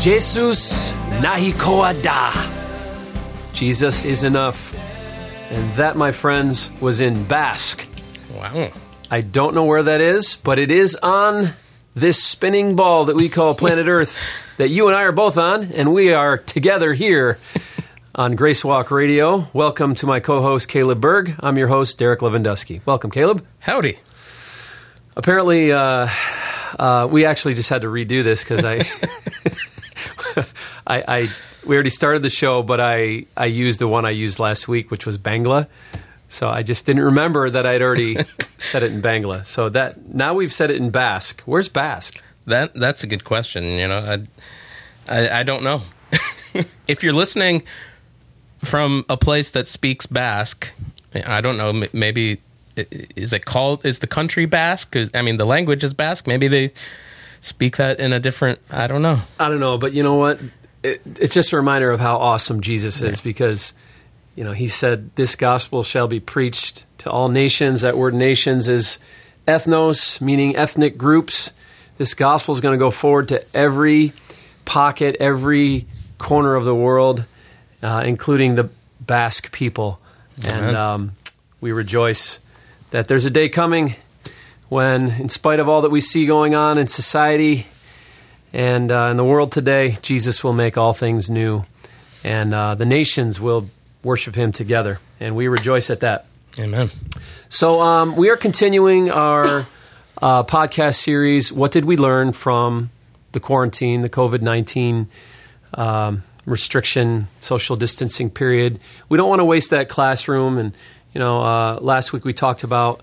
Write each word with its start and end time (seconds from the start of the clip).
Jesus 0.00 0.92
nahikoa 1.20 2.00
da. 2.02 2.30
Jesus 3.52 4.04
is 4.04 4.22
enough. 4.22 4.72
And 5.50 5.72
that, 5.72 5.96
my 5.96 6.12
friends, 6.12 6.70
was 6.80 7.00
in 7.00 7.24
Basque. 7.24 7.84
Wow. 8.36 8.70
I 9.10 9.22
don't 9.22 9.56
know 9.56 9.64
where 9.64 9.82
that 9.82 10.00
is, 10.00 10.36
but 10.36 10.60
it 10.60 10.70
is 10.70 10.94
on 11.02 11.50
this 11.96 12.22
spinning 12.22 12.76
ball 12.76 13.06
that 13.06 13.16
we 13.16 13.28
call 13.28 13.56
planet 13.56 13.86
Earth 13.88 14.20
that 14.56 14.68
you 14.68 14.86
and 14.86 14.96
I 14.96 15.02
are 15.02 15.12
both 15.12 15.36
on, 15.36 15.64
and 15.72 15.92
we 15.92 16.12
are 16.12 16.38
together 16.38 16.92
here 16.92 17.40
on 18.14 18.36
Grace 18.36 18.64
Walk 18.64 18.92
Radio. 18.92 19.48
Welcome 19.52 19.96
to 19.96 20.06
my 20.06 20.20
co 20.20 20.42
host, 20.42 20.68
Caleb 20.68 21.00
Berg. 21.00 21.34
I'm 21.40 21.58
your 21.58 21.68
host, 21.68 21.98
Derek 21.98 22.20
Lewandowski. 22.20 22.82
Welcome, 22.86 23.10
Caleb. 23.10 23.44
Howdy. 23.58 23.98
Apparently, 25.16 25.72
uh, 25.72 26.08
uh, 26.78 27.08
we 27.10 27.24
actually 27.24 27.54
just 27.54 27.68
had 27.68 27.82
to 27.82 27.88
redo 27.88 28.22
this 28.22 28.44
because 28.44 28.64
I, 28.64 28.76
I, 30.88 31.04
I, 31.06 31.28
we 31.66 31.76
already 31.76 31.90
started 31.90 32.22
the 32.22 32.30
show, 32.30 32.62
but 32.62 32.80
I, 32.80 33.26
I 33.36 33.44
used 33.46 33.78
the 33.78 33.86
one 33.86 34.06
I 34.06 34.10
used 34.10 34.38
last 34.38 34.66
week, 34.66 34.90
which 34.90 35.04
was 35.04 35.18
Bangla. 35.18 35.68
So 36.28 36.48
I 36.48 36.62
just 36.62 36.86
didn't 36.86 37.02
remember 37.02 37.50
that 37.50 37.66
I'd 37.66 37.82
already 37.82 38.16
said 38.58 38.82
it 38.82 38.92
in 38.92 39.02
Bangla. 39.02 39.44
So 39.44 39.68
that 39.68 40.14
now 40.14 40.34
we've 40.34 40.52
said 40.52 40.70
it 40.70 40.76
in 40.76 40.90
Basque. 40.90 41.42
Where's 41.46 41.68
Basque? 41.68 42.22
That 42.46 42.74
that's 42.74 43.02
a 43.02 43.06
good 43.06 43.24
question. 43.24 43.64
You 43.64 43.88
know, 43.88 44.04
I 44.08 45.14
I, 45.14 45.40
I 45.40 45.42
don't 45.42 45.62
know. 45.62 45.82
if 46.86 47.02
you're 47.02 47.12
listening 47.12 47.62
from 48.58 49.04
a 49.08 49.16
place 49.16 49.50
that 49.50 49.68
speaks 49.68 50.06
Basque, 50.06 50.72
I 51.14 51.40
don't 51.40 51.56
know. 51.56 51.84
Maybe 51.92 52.40
is 53.16 53.32
it 53.32 53.44
called? 53.44 53.84
Is 53.84 54.00
the 54.00 54.06
country 54.06 54.46
Basque? 54.46 54.96
I 55.14 55.22
mean, 55.22 55.38
the 55.38 55.46
language 55.46 55.82
is 55.82 55.94
Basque. 55.94 56.26
Maybe 56.26 56.48
they 56.48 56.72
speak 57.40 57.76
that 57.78 58.00
in 58.00 58.12
a 58.12 58.20
different. 58.20 58.58
I 58.70 58.86
don't 58.86 59.02
know. 59.02 59.22
I 59.40 59.48
don't 59.48 59.60
know, 59.60 59.78
but 59.78 59.92
you 59.92 60.02
know 60.02 60.14
what? 60.14 60.40
It, 60.82 61.00
it's 61.20 61.34
just 61.34 61.52
a 61.52 61.56
reminder 61.56 61.90
of 61.90 62.00
how 62.00 62.18
awesome 62.18 62.60
Jesus 62.60 63.00
is 63.00 63.20
because, 63.20 63.74
you 64.36 64.44
know, 64.44 64.52
he 64.52 64.66
said, 64.66 65.14
This 65.16 65.36
gospel 65.36 65.82
shall 65.82 66.06
be 66.08 66.20
preached 66.20 66.86
to 66.98 67.10
all 67.10 67.28
nations. 67.28 67.82
That 67.82 67.96
word 67.96 68.14
nations 68.14 68.68
is 68.68 68.98
ethnos, 69.46 70.20
meaning 70.20 70.56
ethnic 70.56 70.96
groups. 70.96 71.52
This 71.96 72.14
gospel 72.14 72.54
is 72.54 72.60
going 72.60 72.72
to 72.72 72.78
go 72.78 72.90
forward 72.90 73.28
to 73.30 73.44
every 73.56 74.12
pocket, 74.64 75.16
every 75.18 75.86
corner 76.18 76.54
of 76.54 76.64
the 76.64 76.74
world, 76.74 77.24
uh, 77.82 78.02
including 78.06 78.54
the 78.54 78.70
Basque 79.00 79.50
people. 79.50 80.00
And 80.46 80.76
um, 80.76 81.16
we 81.60 81.72
rejoice 81.72 82.38
that 82.90 83.08
there's 83.08 83.24
a 83.24 83.30
day 83.30 83.48
coming 83.48 83.96
when, 84.68 85.10
in 85.12 85.28
spite 85.28 85.60
of 85.60 85.68
all 85.68 85.82
that 85.82 85.90
we 85.90 86.00
see 86.00 86.26
going 86.26 86.54
on 86.54 86.78
in 86.78 86.86
society, 86.86 87.66
and 88.52 88.90
uh, 88.90 89.08
in 89.10 89.16
the 89.16 89.24
world 89.24 89.52
today, 89.52 89.96
Jesus 90.02 90.42
will 90.42 90.52
make 90.52 90.76
all 90.76 90.92
things 90.92 91.28
new, 91.30 91.64
and 92.24 92.54
uh, 92.54 92.74
the 92.74 92.86
nations 92.86 93.40
will 93.40 93.68
worship 94.02 94.34
Him 94.34 94.52
together, 94.52 95.00
and 95.20 95.36
we 95.36 95.48
rejoice 95.48 95.90
at 95.90 96.00
that. 96.00 96.26
Amen. 96.58 96.90
So 97.48 97.80
um, 97.80 98.16
we 98.16 98.30
are 98.30 98.36
continuing 98.36 99.10
our 99.10 99.66
uh, 100.20 100.42
podcast 100.44 100.96
series. 100.96 101.52
What 101.52 101.72
did 101.72 101.84
we 101.84 101.96
learn 101.96 102.32
from 102.32 102.90
the 103.32 103.40
quarantine, 103.40 104.02
the 104.02 104.08
COVID 104.08 104.42
nineteen 104.42 105.08
um, 105.74 106.22
restriction, 106.46 107.28
social 107.40 107.76
distancing 107.76 108.30
period? 108.30 108.80
We 109.08 109.18
don't 109.18 109.28
want 109.28 109.40
to 109.40 109.44
waste 109.44 109.70
that 109.70 109.88
classroom. 109.88 110.58
And 110.58 110.74
you 111.12 111.20
know, 111.20 111.42
uh, 111.42 111.78
last 111.80 112.12
week 112.12 112.24
we 112.24 112.32
talked 112.32 112.64
about 112.64 113.02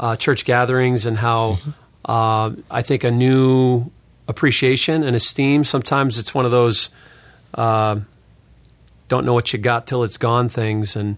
uh, 0.00 0.16
church 0.16 0.44
gatherings 0.44 1.06
and 1.06 1.16
how 1.16 1.58
uh, 2.04 2.52
I 2.70 2.82
think 2.82 3.04
a 3.04 3.10
new 3.10 3.90
appreciation 4.28 5.02
and 5.02 5.14
esteem. 5.14 5.64
Sometimes 5.64 6.18
it's 6.18 6.34
one 6.34 6.44
of 6.44 6.50
those 6.50 6.90
uh, 7.54 8.00
don't 9.08 9.24
know 9.24 9.34
what 9.34 9.52
you 9.52 9.58
got 9.58 9.86
till 9.86 10.02
it's 10.04 10.18
gone 10.18 10.48
things 10.48 10.96
and. 10.96 11.16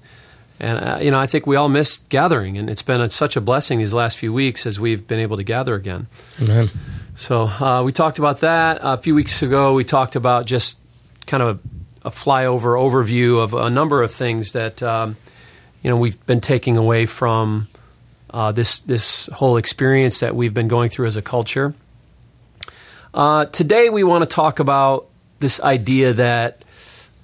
And 0.61 0.79
uh, 0.81 0.99
you 1.01 1.13
know, 1.13 1.21
I 1.21 1.29
think 1.29 1.47
we 1.47 1.55
all 1.55 1.69
missed 1.69 2.09
gathering, 2.09 2.59
and 2.59 2.69
it's 2.69 2.83
been 2.83 3.01
a, 3.01 3.09
such 3.09 3.37
a 3.37 3.41
blessing 3.41 3.79
these 3.79 3.95
last 3.95 4.19
few 4.19 4.33
weeks 4.33 4.67
as 4.67 4.81
we've 4.81 5.07
been 5.07 5.21
able 5.21 5.37
to 5.37 5.45
gather 5.45 5.77
again. 5.77 6.09
Amen. 6.43 6.69
So 7.15 7.43
uh, 7.47 7.83
we 7.85 7.93
talked 7.93 8.19
about 8.19 8.41
that 8.41 8.79
a 8.83 8.97
few 8.97 9.15
weeks 9.15 9.41
ago. 9.41 9.75
We 9.75 9.85
talked 9.85 10.17
about 10.17 10.47
just 10.47 10.81
kind 11.27 11.45
of 11.45 11.61
a, 12.05 12.09
a 12.09 12.11
flyover 12.11 12.77
overview 12.77 13.41
of 13.41 13.55
a 13.55 13.71
number 13.71 14.03
of 14.03 14.11
things 14.11 14.51
that 14.53 14.83
um, 14.83 15.17
you 15.83 15.91
know 15.91 15.97
we've 15.97 16.27
been 16.27 16.41
taking 16.41 16.77
away 16.77 17.07
from 17.07 17.69
uh, 18.31 18.51
this 18.53 18.81
this 18.81 19.27
whole 19.27 19.57
experience 19.57 20.21
that 20.21 20.35
we've 20.35 20.55
been 20.55 20.69
going 20.69 20.89
through 20.89 21.07
as 21.07 21.17
a 21.17 21.23
culture. 21.23 21.75
Uh, 23.19 23.47
today, 23.47 23.91
we 23.91 24.05
want 24.05 24.23
to 24.23 24.33
talk 24.33 24.61
about 24.61 25.09
this 25.41 25.61
idea 25.61 26.13
that 26.13 26.63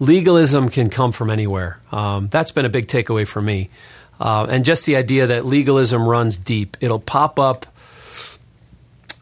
legalism 0.01 0.69
can 0.69 0.91
come 0.91 1.13
from 1.13 1.31
anywhere. 1.31 1.81
Um, 1.93 2.27
that's 2.33 2.51
been 2.51 2.65
a 2.65 2.69
big 2.69 2.89
takeaway 2.89 3.25
for 3.25 3.41
me. 3.41 3.71
Uh, 4.19 4.45
and 4.51 4.65
just 4.65 4.87
the 4.87 4.97
idea 4.97 5.29
that 5.29 5.47
legalism 5.47 6.05
runs 6.05 6.37
deep. 6.37 6.77
It'll 6.81 6.99
pop 6.99 7.39
up 7.39 7.67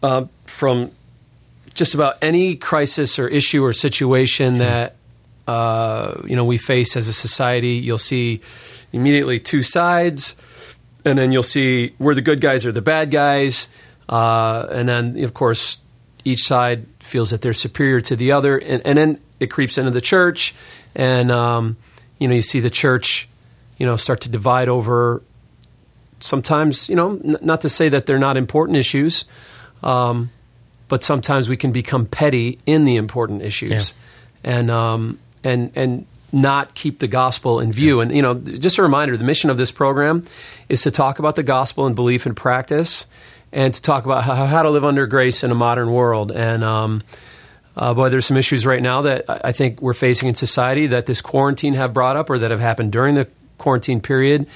uh, 0.02 0.24
from 0.46 0.92
just 1.74 1.94
about 1.94 2.16
any 2.22 2.56
crisis 2.56 3.18
or 3.18 3.28
issue 3.28 3.62
or 3.62 3.74
situation 3.74 4.56
that 4.56 4.96
uh, 5.46 6.22
you 6.24 6.36
know 6.36 6.46
we 6.46 6.56
face 6.56 6.96
as 6.96 7.06
a 7.06 7.12
society. 7.12 7.74
You'll 7.74 7.98
see 7.98 8.40
immediately 8.94 9.38
two 9.40 9.60
sides, 9.60 10.36
and 11.04 11.18
then 11.18 11.32
you'll 11.32 11.42
see 11.42 11.92
where 11.98 12.14
the 12.14 12.22
good 12.22 12.40
guys 12.40 12.64
are 12.64 12.72
the 12.72 12.80
bad 12.80 13.10
guys, 13.10 13.68
uh, 14.08 14.68
and 14.70 14.88
then 14.88 15.22
of 15.22 15.34
course 15.34 15.78
each 16.24 16.42
side 16.42 16.86
feels 17.00 17.30
that 17.30 17.42
they're 17.42 17.52
superior 17.52 18.00
to 18.02 18.16
the 18.16 18.32
other, 18.32 18.58
and, 18.58 18.82
and 18.84 18.96
then 18.96 19.20
it 19.40 19.48
creeps 19.48 19.78
into 19.78 19.90
the 19.90 20.00
church, 20.00 20.54
and 20.94 21.30
um, 21.30 21.76
you 22.18 22.28
know 22.28 22.34
you 22.34 22.42
see 22.42 22.60
the 22.60 22.70
church, 22.70 23.28
you 23.78 23.86
know, 23.86 23.96
start 23.96 24.20
to 24.22 24.28
divide 24.28 24.68
over. 24.68 25.22
Sometimes, 26.20 26.88
you 26.88 26.94
know, 26.94 27.20
n- 27.24 27.36
not 27.42 27.62
to 27.62 27.68
say 27.68 27.88
that 27.88 28.06
they're 28.06 28.18
not 28.18 28.36
important 28.36 28.78
issues, 28.78 29.24
um, 29.82 30.30
but 30.88 31.02
sometimes 31.02 31.48
we 31.48 31.56
can 31.56 31.72
become 31.72 32.06
petty 32.06 32.60
in 32.66 32.84
the 32.84 32.96
important 32.96 33.42
issues, 33.42 33.94
and 34.44 34.70
um, 34.70 35.18
and 35.42 35.72
and 35.74 36.06
not 36.32 36.74
keep 36.74 36.98
the 36.98 37.08
gospel 37.08 37.60
in 37.60 37.72
view. 37.72 38.00
And 38.00 38.14
you 38.14 38.22
know, 38.22 38.34
just 38.34 38.78
a 38.78 38.82
reminder: 38.82 39.16
the 39.16 39.24
mission 39.24 39.50
of 39.50 39.56
this 39.56 39.72
program 39.72 40.24
is 40.68 40.82
to 40.82 40.90
talk 40.90 41.18
about 41.18 41.36
the 41.36 41.42
gospel 41.42 41.86
and 41.86 41.96
belief 41.96 42.26
and 42.26 42.36
practice, 42.36 43.06
and 43.52 43.74
to 43.74 43.82
talk 43.82 44.04
about 44.04 44.24
how, 44.24 44.34
how 44.46 44.62
to 44.62 44.70
live 44.70 44.84
under 44.84 45.06
grace 45.06 45.44
in 45.44 45.50
a 45.50 45.54
modern 45.54 45.92
world. 45.92 46.32
And 46.32 46.64
um, 46.64 47.02
uh, 47.76 47.94
boy, 47.94 48.08
there's 48.08 48.26
some 48.26 48.36
issues 48.36 48.64
right 48.64 48.82
now 48.82 49.02
that 49.02 49.24
I 49.28 49.52
think 49.52 49.80
we're 49.82 49.94
facing 49.94 50.28
in 50.28 50.34
society 50.34 50.86
that 50.88 51.06
this 51.06 51.20
quarantine 51.20 51.74
have 51.74 51.92
brought 51.92 52.16
up, 52.16 52.30
or 52.30 52.38
that 52.38 52.50
have 52.50 52.60
happened 52.60 52.92
during 52.92 53.14
the 53.14 53.28
quarantine 53.58 54.00
period. 54.00 54.46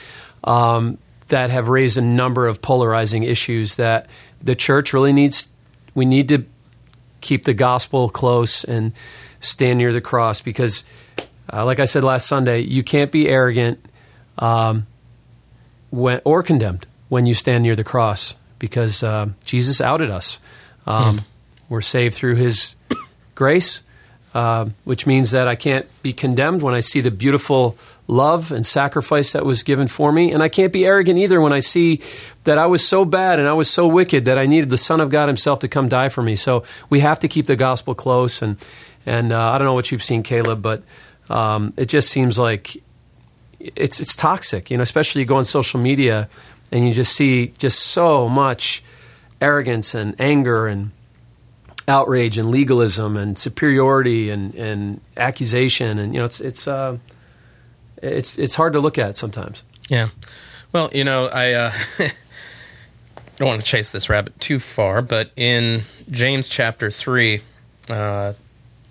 Um, 0.44 0.98
that 1.28 1.50
have 1.50 1.68
raised 1.68 1.98
a 1.98 2.02
number 2.02 2.46
of 2.46 2.62
polarizing 2.62 3.24
issues 3.24 3.76
that 3.76 4.06
the 4.40 4.54
church 4.54 4.92
really 4.92 5.12
needs. 5.12 5.48
We 5.94 6.04
need 6.04 6.28
to 6.28 6.44
keep 7.20 7.44
the 7.44 7.54
gospel 7.54 8.08
close 8.08 8.62
and 8.64 8.92
stand 9.40 9.78
near 9.78 9.92
the 9.92 10.00
cross 10.00 10.40
because, 10.40 10.84
uh, 11.52 11.64
like 11.64 11.80
I 11.80 11.84
said 11.84 12.04
last 12.04 12.26
Sunday, 12.26 12.60
you 12.60 12.84
can't 12.84 13.10
be 13.10 13.28
arrogant 13.28 13.84
um, 14.38 14.86
when, 15.90 16.20
or 16.24 16.42
condemned 16.42 16.86
when 17.08 17.26
you 17.26 17.34
stand 17.34 17.64
near 17.64 17.74
the 17.74 17.84
cross 17.84 18.36
because 18.59 19.03
uh, 19.03 19.28
Jesus 19.44 19.81
outed 19.81 20.11
us. 20.11 20.41
Um, 20.87 21.22
We're 21.69 21.81
saved 21.81 22.15
through 22.15 22.37
His 22.37 22.77
grace, 23.34 23.82
uh, 24.35 24.67
which 24.85 25.06
means 25.06 25.32
that 25.32 25.49
I 25.49 25.56
can't 25.56 25.87
be 26.03 26.12
condemned 26.12 26.62
when 26.62 26.75
I 26.75 26.81
see 26.81 27.00
the 27.00 27.11
beautiful 27.11 27.76
love 28.06 28.53
and 28.53 28.64
sacrifice 28.64 29.32
that 29.32 29.44
was 29.44 29.64
given 29.64 29.88
for 29.88 30.12
me. 30.12 30.31
And 30.31 30.44
I 30.44 30.49
can't 30.49 30.73
be 30.73 30.85
arrogant 30.85 31.19
either 31.19 31.41
when 31.41 31.53
I 31.53 31.58
see 31.58 32.00
that 32.44 32.56
I 32.56 32.67
was 32.67 32.87
so 32.87 33.05
bad 33.05 33.41
and 33.41 33.49
I 33.49 33.53
was 33.53 33.69
so 33.69 33.88
wicked 33.88 34.26
that 34.26 34.38
I 34.38 34.47
needed 34.47 34.70
the 34.70 34.79
Son 34.79 35.00
of 35.00 35.11
God 35.11 35.26
Himself 35.26 35.59
to 35.61 35.69
come 35.69 35.88
die 35.88 36.09
for 36.09 36.23
me. 36.23 36.37
So 36.37 36.62
we 36.88 37.00
have 37.00 37.19
to 37.19 37.29
keep 37.29 37.47
the 37.47 37.56
gospel 37.56 37.97
close. 37.97 38.43
And, 38.43 38.59
and 39.05 39.32
uh, 39.32 39.50
I 39.50 39.59
don't 39.59 39.64
know 39.64 39.75
what 39.75 39.91
you've 39.91 40.05
seen, 40.05 40.23
Caleb, 40.23 40.62
but 40.62 40.85
um, 41.29 41.75
it 41.76 41.87
just 41.87 42.09
seems 42.11 42.38
like 42.38 42.81
it's, 43.59 43.99
it's 43.99 44.14
toxic, 44.14 44.70
you 44.70 44.76
know, 44.76 44.85
especially 44.85 45.23
you 45.23 45.26
go 45.26 45.37
on 45.38 45.44
social 45.44 45.81
media 45.81 46.29
and 46.72 46.86
you 46.86 46.94
just 46.94 47.14
see 47.14 47.48
just 47.58 47.80
so 47.80 48.28
much 48.28 48.82
arrogance 49.40 49.94
and 49.94 50.14
anger 50.20 50.66
and 50.66 50.90
outrage 51.88 52.36
and 52.38 52.50
legalism 52.50 53.16
and 53.16 53.38
superiority 53.38 54.30
and, 54.30 54.54
and 54.54 55.00
accusation 55.16 55.98
and 55.98 56.14
you 56.14 56.18
know 56.18 56.26
it's 56.26 56.40
it's 56.40 56.66
uh, 56.66 56.96
it's 58.02 58.38
it's 58.38 58.54
hard 58.54 58.72
to 58.74 58.80
look 58.80 58.98
at 58.98 59.16
sometimes. 59.16 59.62
Yeah. 59.88 60.08
Well, 60.72 60.90
you 60.92 61.04
know, 61.04 61.26
I 61.28 61.52
uh, 61.52 61.72
don't 63.36 63.48
want 63.48 63.60
to 63.62 63.66
chase 63.66 63.90
this 63.90 64.08
rabbit 64.08 64.38
too 64.40 64.58
far, 64.58 65.00
but 65.02 65.30
in 65.36 65.82
James 66.10 66.48
chapter 66.48 66.90
3, 66.90 67.40
uh, 67.88 68.32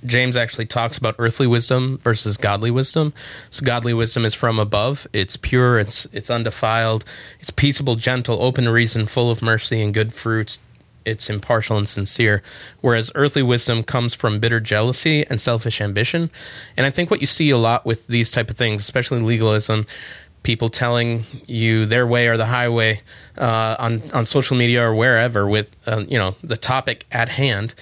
James 0.05 0.35
actually 0.35 0.65
talks 0.65 0.97
about 0.97 1.15
earthly 1.17 1.47
wisdom 1.47 1.97
versus 1.99 2.37
godly 2.37 2.71
wisdom. 2.71 3.13
So 3.49 3.65
godly 3.65 3.93
wisdom 3.93 4.25
is 4.25 4.33
from 4.33 4.59
above. 4.59 5.07
It's 5.13 5.37
pure, 5.37 5.79
it's 5.79 6.05
it's 6.13 6.29
undefiled, 6.29 7.05
it's 7.39 7.49
peaceable, 7.49 7.95
gentle, 7.95 8.41
open 8.43 8.65
to 8.65 8.71
reason, 8.71 9.07
full 9.07 9.31
of 9.31 9.41
mercy 9.41 9.81
and 9.81 9.93
good 9.93 10.13
fruits, 10.13 10.59
it's 11.05 11.29
impartial 11.29 11.77
and 11.77 11.87
sincere, 11.87 12.41
whereas 12.81 13.11
earthly 13.15 13.43
wisdom 13.43 13.83
comes 13.83 14.13
from 14.13 14.39
bitter 14.39 14.59
jealousy 14.59 15.25
and 15.27 15.39
selfish 15.39 15.79
ambition. 15.79 16.29
And 16.75 16.85
I 16.85 16.89
think 16.89 17.11
what 17.11 17.21
you 17.21 17.27
see 17.27 17.51
a 17.51 17.57
lot 17.57 17.85
with 17.85 18.07
these 18.07 18.31
type 18.31 18.49
of 18.49 18.57
things, 18.57 18.81
especially 18.81 19.21
legalism, 19.21 19.85
people 20.43 20.69
telling 20.69 21.25
you 21.47 21.85
their 21.85 22.05
way 22.05 22.27
or 22.27 22.37
the 22.37 22.45
highway 22.45 23.01
uh, 23.37 23.75
on 23.79 24.11
on 24.11 24.25
social 24.25 24.55
media 24.57 24.83
or 24.83 24.93
wherever 24.93 25.47
with 25.47 25.75
uh, 25.87 26.03
you 26.07 26.19
know 26.19 26.35
the 26.43 26.57
topic 26.57 27.05
at 27.11 27.29
hand 27.29 27.73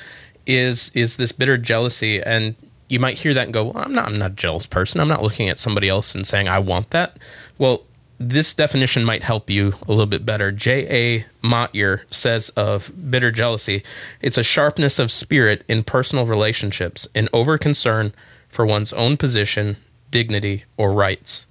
is 0.46 0.92
is 0.94 1.18
this 1.18 1.32
bitter 1.32 1.58
jealousy 1.58 2.22
and 2.22 2.56
you 2.90 3.00
might 3.00 3.18
hear 3.18 3.34
that 3.34 3.46
and 3.46 3.54
go 3.54 3.66
well, 3.66 3.84
I'm 3.84 3.94
not 3.94 4.08
I'm 4.08 4.18
not 4.18 4.32
a 4.32 4.36
jealous 4.36 4.66
person 4.66 5.00
I'm 5.00 5.08
not 5.08 5.24
looking 5.24 5.50
at 5.50 5.60
somebody 5.60 5.90
else 5.90 6.16
and 6.16 6.26
saying 6.28 6.48
I 6.48 6.60
want 6.60 6.90
that 6.92 7.18
well 7.58 7.84
this 8.20 8.54
definition 8.54 9.04
might 9.04 9.24
help 9.24 9.50
you 9.50 9.74
a 9.86 9.92
little 9.92 10.06
bit 10.06 10.26
better. 10.26 10.50
J.A. 10.52 11.26
Motyer 11.42 12.06
says 12.10 12.50
of 12.50 12.90
bitter 13.10 13.32
jealousy, 13.32 13.84
it's 14.22 14.38
a 14.38 14.44
sharpness 14.44 14.98
of 14.98 15.12
spirit 15.12 15.66
in 15.68 15.84
personal 15.84 16.26
relationships, 16.26 17.06
an 17.16 17.28
over 17.34 17.58
concern 17.58 18.14
for 18.48 18.66
one's 18.66 18.94
own 18.94 19.18
position, 19.18 19.76
dignity, 20.12 20.64
or 20.78 20.94
rights 20.94 21.46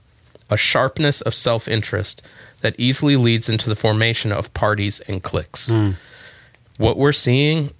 a 0.52 0.56
sharpness 0.56 1.22
of 1.22 1.34
self 1.34 1.66
interest 1.66 2.22
that 2.60 2.74
easily 2.78 3.16
leads 3.16 3.48
into 3.48 3.68
the 3.68 3.74
formation 3.74 4.30
of 4.30 4.52
parties 4.54 5.00
and 5.00 5.22
cliques. 5.22 5.70
Mm. 5.70 5.96
What 6.76 6.96
we're 6.96 7.12
seeing, 7.12 7.72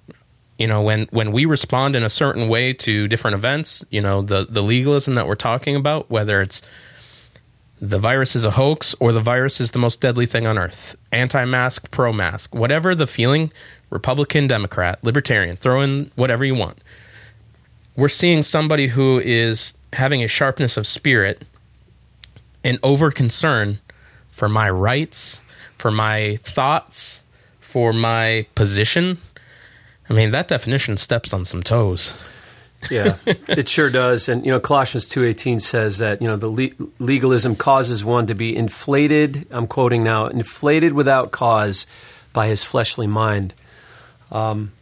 you 0.62 0.68
know, 0.68 0.80
when, 0.80 1.08
when 1.10 1.32
we 1.32 1.44
respond 1.44 1.96
in 1.96 2.04
a 2.04 2.08
certain 2.08 2.46
way 2.46 2.72
to 2.72 3.08
different 3.08 3.34
events, 3.34 3.84
you 3.90 4.00
know, 4.00 4.22
the, 4.22 4.46
the 4.48 4.62
legalism 4.62 5.16
that 5.16 5.26
we're 5.26 5.34
talking 5.34 5.74
about, 5.74 6.08
whether 6.08 6.40
it's 6.40 6.62
the 7.80 7.98
virus 7.98 8.36
is 8.36 8.44
a 8.44 8.52
hoax 8.52 8.94
or 9.00 9.10
the 9.10 9.20
virus 9.20 9.60
is 9.60 9.72
the 9.72 9.80
most 9.80 10.00
deadly 10.00 10.24
thing 10.24 10.46
on 10.46 10.56
earth, 10.56 10.94
anti 11.10 11.44
mask, 11.46 11.90
pro 11.90 12.12
mask, 12.12 12.54
whatever 12.54 12.94
the 12.94 13.08
feeling, 13.08 13.52
Republican, 13.90 14.46
Democrat, 14.46 15.02
Libertarian, 15.02 15.56
throw 15.56 15.80
in 15.80 16.12
whatever 16.14 16.44
you 16.44 16.54
want. 16.54 16.78
We're 17.96 18.08
seeing 18.08 18.44
somebody 18.44 18.86
who 18.86 19.18
is 19.18 19.72
having 19.92 20.22
a 20.22 20.28
sharpness 20.28 20.76
of 20.76 20.86
spirit 20.86 21.42
an 22.62 22.78
over 22.84 23.10
concern 23.10 23.80
for 24.30 24.48
my 24.48 24.70
rights, 24.70 25.40
for 25.76 25.90
my 25.90 26.36
thoughts, 26.36 27.24
for 27.60 27.92
my 27.92 28.46
position. 28.54 29.18
I 30.12 30.14
mean, 30.14 30.32
that 30.32 30.46
definition 30.46 30.98
steps 30.98 31.32
on 31.32 31.46
some 31.46 31.62
toes. 31.62 32.12
yeah, 32.90 33.16
it 33.26 33.66
sure 33.66 33.88
does. 33.88 34.28
And 34.28 34.44
you 34.44 34.52
know, 34.52 34.60
Colossians 34.60 35.08
two 35.08 35.24
eighteen 35.24 35.58
says 35.58 35.96
that 35.98 36.20
you 36.20 36.28
know 36.28 36.36
the 36.36 36.48
le- 36.48 36.86
legalism 36.98 37.56
causes 37.56 38.04
one 38.04 38.26
to 38.26 38.34
be 38.34 38.54
inflated. 38.54 39.46
I'm 39.50 39.66
quoting 39.66 40.04
now, 40.04 40.26
inflated 40.26 40.92
without 40.92 41.30
cause 41.30 41.86
by 42.34 42.48
his 42.48 42.62
fleshly 42.62 43.06
mind. 43.06 43.54
Um, 44.30 44.72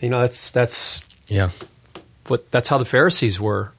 you 0.00 0.08
know, 0.08 0.22
that's 0.22 0.50
that's 0.50 1.02
yeah, 1.26 1.50
what 2.28 2.50
that's 2.50 2.70
how 2.70 2.78
the 2.78 2.86
Pharisees 2.86 3.38
were. 3.38 3.74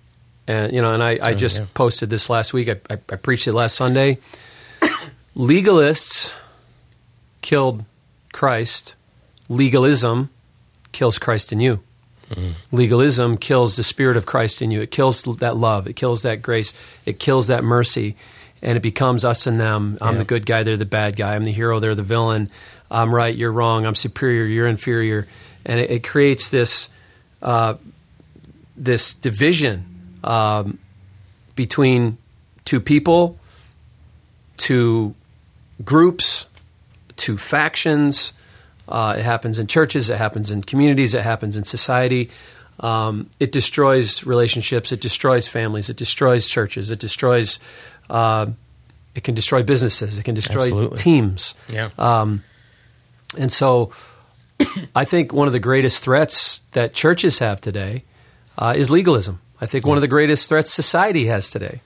And 0.46 0.72
you 0.72 0.84
know, 0.84 0.94
and 0.94 1.02
I, 1.02 1.18
I 1.20 1.34
just 1.34 1.58
yeah. 1.58 1.66
posted 1.74 2.12
this 2.12 2.30
last 2.30 2.54
week. 2.54 2.70
I, 2.70 2.94
I, 2.94 3.00
I 3.10 3.16
preached 3.16 3.48
it 3.48 3.54
last 3.54 3.76
Sunday. 3.76 4.20
Legalists 5.36 6.32
killed 7.42 7.86
Christ. 8.34 8.94
Legalism 9.50 10.30
kills 10.92 11.18
Christ 11.18 11.52
in 11.52 11.60
you. 11.60 11.82
Mm. 12.32 12.54
Legalism 12.72 13.38
kills 13.38 13.76
the 13.76 13.84
spirit 13.84 14.18
of 14.18 14.26
Christ 14.26 14.62
in 14.62 14.72
you. 14.72 14.82
It 14.82 14.92
kills 14.92 15.24
that 15.24 15.58
love. 15.58 15.88
It 15.88 15.96
kills 15.96 16.22
that 16.22 16.42
grace. 16.42 16.74
It 17.06 17.20
kills 17.20 17.48
that 17.48 17.64
mercy. 17.64 18.16
And 18.62 18.78
it 18.78 18.82
becomes 18.82 19.24
us 19.24 19.48
and 19.48 19.60
them. 19.60 19.98
I'm 20.02 20.16
yeah. 20.16 20.20
the 20.20 20.26
good 20.26 20.46
guy. 20.46 20.64
They're 20.64 20.78
the 20.78 20.86
bad 20.86 21.16
guy. 21.16 21.36
I'm 21.36 21.44
the 21.44 21.52
hero. 21.52 21.80
They're 21.80 21.96
the 21.96 22.04
villain. 22.04 22.50
I'm 22.92 23.14
right. 23.14 23.34
You're 23.34 23.52
wrong. 23.52 23.86
I'm 23.86 23.96
superior. 23.96 24.46
You're 24.46 24.68
inferior. 24.68 25.28
And 25.66 25.80
it, 25.80 25.90
it 25.92 26.04
creates 26.04 26.50
this 26.50 26.90
uh, 27.42 27.76
this 28.76 29.14
division 29.14 29.86
um, 30.24 30.80
between 31.56 32.18
two 32.66 32.80
people, 32.80 33.38
two 34.58 35.16
groups, 35.84 36.46
two 37.16 37.38
factions. 37.38 38.34
Uh, 38.90 39.16
it 39.18 39.24
happens 39.24 39.60
in 39.60 39.68
churches, 39.68 40.10
it 40.10 40.18
happens 40.18 40.52
in 40.52 40.64
communities, 40.64 41.14
it 41.14 41.22
happens 41.22 41.56
in 41.56 41.64
society. 41.64 42.30
Um, 42.80 43.30
it 43.40 43.52
destroys 43.52 44.26
relationships, 44.26 44.92
it 44.92 45.00
destroys 45.00 45.48
families, 45.48 45.90
it 45.90 45.98
destroys 45.98 46.48
churches, 46.48 46.92
it 46.92 47.00
destroys. 47.00 47.60
Uh, 48.10 48.48
it 49.16 49.24
can 49.24 49.36
destroy 49.36 49.64
businesses. 49.64 50.18
It 50.18 50.24
can 50.24 50.36
destroy 50.36 50.64
Absolutely. 50.64 50.98
teams. 50.98 51.56
Yeah. 51.74 51.90
Um, 51.98 52.44
and 53.38 53.52
so, 53.52 53.92
I 54.96 55.06
think 55.06 55.34
one 55.34 55.48
of 55.48 55.54
the 55.54 55.60
greatest 55.60 56.04
threats 56.04 56.62
that 56.72 56.94
churches 56.94 57.40
have 57.40 57.60
today 57.60 58.04
uh, 58.58 58.74
is 58.76 58.90
legalism. 58.90 59.42
I 59.62 59.66
think 59.66 59.86
one 59.86 59.98
of 59.98 60.02
the 60.02 60.08
greatest 60.08 60.48
threats 60.48 60.72
society 60.72 61.26
has 61.26 61.50
today 61.50 61.82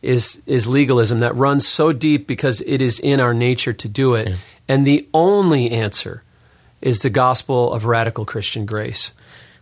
is 0.00 0.40
is 0.46 0.66
legalism 0.66 1.20
that 1.20 1.34
runs 1.34 1.66
so 1.66 1.92
deep 1.92 2.26
because 2.26 2.62
it 2.62 2.80
is 2.80 3.00
in 3.00 3.20
our 3.20 3.34
nature 3.34 3.72
to 3.72 3.88
do 3.88 4.14
it. 4.14 4.28
Yeah. 4.28 4.36
And 4.68 4.86
the 4.86 5.08
only 5.12 5.70
answer 5.70 6.22
is 6.80 7.02
the 7.02 7.10
gospel 7.10 7.72
of 7.72 7.84
radical 7.84 8.24
Christian 8.24 8.66
grace. 8.66 9.12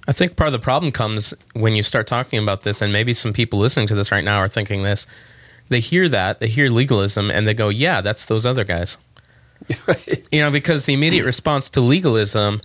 I 0.08 0.12
think 0.12 0.36
part 0.36 0.48
of 0.48 0.52
the 0.52 0.58
problem 0.58 0.92
comes 0.92 1.34
when 1.54 1.74
you 1.74 1.82
start 1.82 2.06
talking 2.06 2.40
about 2.42 2.62
this, 2.62 2.80
and 2.80 2.92
maybe 2.92 3.12
some 3.12 3.32
people 3.32 3.58
listening 3.58 3.88
to 3.88 3.94
this 3.94 4.12
right 4.12 4.24
now 4.24 4.38
are 4.38 4.48
thinking 4.48 4.82
this. 4.82 5.06
They 5.68 5.80
hear 5.80 6.08
that, 6.08 6.38
they 6.38 6.48
hear 6.48 6.68
legalism, 6.68 7.30
and 7.30 7.46
they 7.46 7.54
go, 7.54 7.68
Yeah, 7.68 8.00
that's 8.00 8.26
those 8.26 8.46
other 8.46 8.64
guys. 8.64 8.96
right. 9.86 10.26
You 10.32 10.42
know, 10.42 10.50
because 10.50 10.84
the 10.84 10.92
immediate 10.92 11.24
response 11.24 11.70
to 11.70 11.80
legalism, 11.80 12.60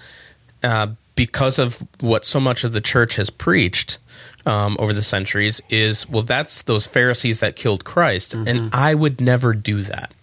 uh, 0.62 0.88
because 1.16 1.58
of 1.58 1.84
what 2.00 2.26
so 2.26 2.40
much 2.40 2.64
of 2.64 2.74
the 2.74 2.82
church 2.82 3.16
has 3.16 3.30
preached, 3.30 3.98
um, 4.46 4.76
over 4.80 4.94
the 4.94 5.04
centuries 5.04 5.62
is 5.70 6.10
well, 6.10 6.24
that's 6.24 6.64
those 6.64 6.88
Pharisees 6.88 7.40
that 7.40 7.56
killed 7.56 7.86
Christ, 7.86 8.36
mm-hmm. 8.36 8.48
and 8.48 8.70
I 8.74 8.96
would 8.96 9.22
never 9.22 9.54
do 9.54 9.82
that. 9.84 10.14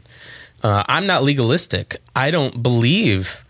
Uh, 0.63 0.83
I'm 0.89 1.07
not 1.07 1.23
legalistic. 1.23 1.99
I 2.17 2.31
don't 2.31 2.63
believe 2.63 3.45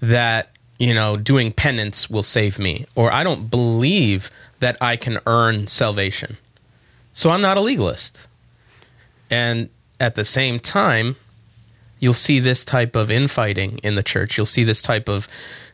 that 0.00 0.50
you 0.78 0.94
know 0.94 1.16
doing 1.16 1.52
penance 1.52 2.10
will 2.10 2.22
save 2.22 2.58
me, 2.58 2.86
or 2.94 3.12
I 3.12 3.24
don't 3.24 3.50
believe 3.50 4.30
that 4.60 4.76
I 4.80 4.96
can 4.96 5.18
earn 5.26 5.66
salvation. 5.66 6.36
So 7.12 7.30
I'm 7.30 7.40
not 7.40 7.56
a 7.56 7.60
legalist. 7.60 8.18
And 9.30 9.68
at 9.98 10.14
the 10.16 10.24
same 10.24 10.58
time, 10.58 11.16
you'll 11.98 12.14
see 12.14 12.40
this 12.40 12.64
type 12.64 12.96
of 12.96 13.10
infighting 13.10 13.78
in 13.78 13.94
the 13.94 14.02
church. 14.02 14.36
You'll 14.36 14.46
see 14.46 14.64
this 14.64 14.82
type 14.82 15.08
of 15.08 15.28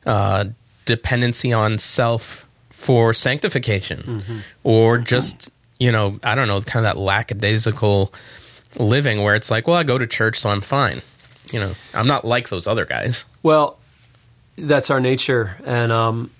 uh, 0.04 0.46
dependency 0.86 1.52
on 1.52 1.78
self 1.78 2.46
for 2.70 3.12
sanctification 3.12 4.02
mm-hmm. 4.02 4.38
or 4.62 4.98
just 4.98 5.50
you 5.78 5.90
know 5.90 6.20
i 6.22 6.34
don't 6.34 6.46
know 6.46 6.60
kind 6.60 6.84
of 6.84 6.94
that 6.94 7.00
lackadaisical 7.00 8.12
living 8.78 9.22
where 9.22 9.34
it's 9.34 9.50
like 9.50 9.66
well 9.66 9.76
i 9.76 9.82
go 9.82 9.96
to 9.96 10.06
church 10.06 10.38
so 10.38 10.50
i'm 10.50 10.60
fine 10.60 11.00
you 11.52 11.58
know 11.58 11.72
i'm 11.94 12.06
not 12.06 12.24
like 12.24 12.50
those 12.50 12.66
other 12.66 12.84
guys 12.84 13.24
well 13.42 13.78
that's 14.56 14.90
our 14.90 15.00
nature 15.00 15.56
and 15.64 15.92
um, 15.92 16.30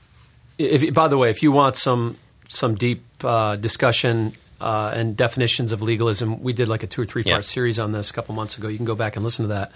if, 0.59 0.93
by 0.95 1.09
the 1.09 1.19
way 1.19 1.31
if 1.31 1.43
you 1.43 1.53
want 1.53 1.77
some 1.77 2.17
some 2.49 2.75
deep 2.75 3.05
uh, 3.25 3.57
discussion 3.57 4.33
uh, 4.61 4.93
and 4.95 5.17
definitions 5.17 5.73
of 5.73 5.83
legalism 5.83 6.43
we 6.43 6.53
did 6.53 6.69
like 6.69 6.83
a 6.83 6.87
two 6.87 7.03
or 7.03 7.05
three 7.05 7.23
part 7.23 7.37
yeah. 7.37 7.41
series 7.41 7.79
on 7.79 7.93
this 7.93 8.11
a 8.11 8.13
couple 8.13 8.35
months 8.35 8.57
ago 8.57 8.69
you 8.69 8.77
can 8.77 8.87
go 8.87 8.95
back 8.95 9.17
and 9.17 9.25
listen 9.25 9.45
to 9.45 9.49
that 9.49 9.73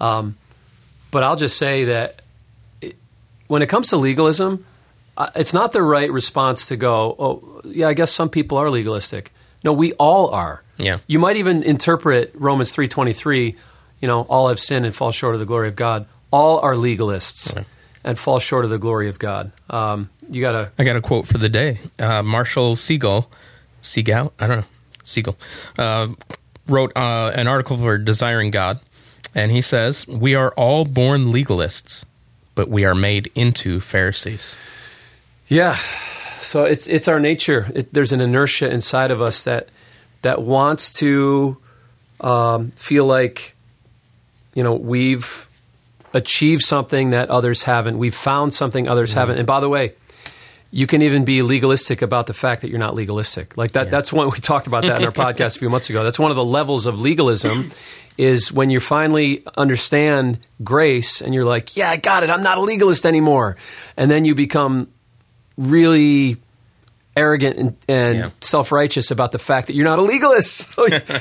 um, 0.00 0.36
but 1.10 1.22
i'll 1.22 1.36
just 1.36 1.58
say 1.58 1.84
that 1.84 2.22
it, 2.80 2.96
when 3.48 3.62
it 3.62 3.68
comes 3.68 3.88
to 3.88 3.96
legalism 3.96 4.64
uh, 5.16 5.30
it's 5.36 5.54
not 5.54 5.72
the 5.72 5.82
right 5.82 6.10
response 6.10 6.66
to 6.66 6.76
go, 6.76 7.14
oh, 7.18 7.60
yeah, 7.64 7.88
I 7.88 7.94
guess 7.94 8.12
some 8.12 8.28
people 8.28 8.58
are 8.58 8.70
legalistic. 8.70 9.32
No, 9.62 9.72
we 9.72 9.92
all 9.94 10.30
are. 10.34 10.62
Yeah. 10.76 10.98
You 11.06 11.18
might 11.18 11.36
even 11.36 11.62
interpret 11.62 12.32
Romans 12.34 12.74
3.23, 12.74 13.56
you 14.00 14.08
know, 14.08 14.22
all 14.22 14.48
have 14.48 14.58
sinned 14.58 14.84
and 14.84 14.94
fall 14.94 15.12
short 15.12 15.34
of 15.34 15.40
the 15.40 15.46
glory 15.46 15.68
of 15.68 15.76
God. 15.76 16.06
All 16.32 16.58
are 16.58 16.74
legalists. 16.74 17.64
And 18.04 18.18
fall 18.18 18.38
short 18.38 18.64
of 18.64 18.70
the 18.70 18.78
glory 18.78 19.08
of 19.08 19.18
God. 19.18 19.50
Um, 19.70 20.10
you 20.30 20.40
got 20.40 20.52
to... 20.52 20.70
I 20.78 20.84
got 20.84 20.96
a 20.96 21.00
quote 21.00 21.26
for 21.26 21.38
the 21.38 21.48
day. 21.48 21.78
Uh, 21.98 22.22
Marshall 22.22 22.74
Segal, 22.74 23.26
Segal, 23.82 24.30
I 24.38 24.46
don't 24.46 24.60
know, 24.60 24.66
Segal, 25.04 25.36
uh, 25.78 26.14
wrote 26.68 26.92
uh, 26.96 27.32
an 27.34 27.48
article 27.48 27.76
for 27.76 27.98
Desiring 27.98 28.50
God, 28.50 28.78
and 29.34 29.50
he 29.50 29.62
says, 29.62 30.06
we 30.06 30.34
are 30.34 30.52
all 30.52 30.84
born 30.84 31.32
legalists, 31.32 32.04
but 32.54 32.68
we 32.68 32.84
are 32.84 32.94
made 32.94 33.30
into 33.34 33.80
Pharisees. 33.80 34.56
Yeah. 35.48 35.76
So 36.40 36.64
it's 36.64 36.86
it's 36.86 37.08
our 37.08 37.18
nature. 37.18 37.66
It, 37.74 37.92
there's 37.94 38.12
an 38.12 38.20
inertia 38.20 38.70
inside 38.70 39.10
of 39.10 39.22
us 39.22 39.42
that 39.44 39.70
that 40.20 40.42
wants 40.42 40.92
to 40.98 41.56
um, 42.20 42.70
feel 42.72 43.06
like 43.06 43.56
you 44.54 44.62
know 44.62 44.74
we've 44.74 45.48
achieved 46.14 46.62
something 46.62 47.10
that 47.10 47.28
others 47.28 47.64
haven't. 47.64 47.98
We've 47.98 48.14
found 48.14 48.54
something 48.54 48.88
others 48.88 49.12
mm 49.12 49.14
haven't. 49.14 49.38
And 49.38 49.46
by 49.46 49.60
the 49.60 49.68
way, 49.68 49.92
you 50.70 50.86
can 50.86 51.02
even 51.02 51.24
be 51.24 51.42
legalistic 51.42 52.02
about 52.02 52.26
the 52.26 52.34
fact 52.34 52.62
that 52.62 52.68
you're 52.70 52.80
not 52.80 52.94
legalistic. 52.94 53.56
Like 53.56 53.72
that. 53.72 53.90
That's 53.90 54.12
one 54.12 54.30
we 54.30 54.38
talked 54.38 54.66
about 54.66 54.82
that 54.84 54.98
in 54.98 55.04
our 55.04 55.12
podcast 55.26 55.56
a 55.56 55.58
few 55.58 55.70
months 55.70 55.90
ago. 55.90 56.02
That's 56.02 56.18
one 56.18 56.30
of 56.30 56.36
the 56.36 56.44
levels 56.44 56.86
of 56.86 57.00
legalism. 57.00 57.70
Is 58.16 58.52
when 58.52 58.70
you 58.70 58.78
finally 58.78 59.44
understand 59.56 60.38
grace 60.62 61.20
and 61.20 61.34
you're 61.34 61.44
like, 61.44 61.76
yeah, 61.76 61.90
I 61.90 61.96
got 61.96 62.22
it. 62.22 62.30
I'm 62.30 62.44
not 62.44 62.58
a 62.58 62.60
legalist 62.60 63.06
anymore. 63.06 63.56
And 63.96 64.08
then 64.08 64.24
you 64.24 64.36
become 64.36 64.86
really 65.58 66.36
arrogant 67.16 67.56
and, 67.58 67.76
and 67.88 68.18
Yeah. 68.18 68.30
self 68.40 68.72
righteous 68.72 69.10
about 69.10 69.32
the 69.32 69.38
fact 69.38 69.66
that 69.68 69.74
you're 69.74 69.84
not 69.84 69.98
a 69.98 70.02
legalist. 70.02 70.74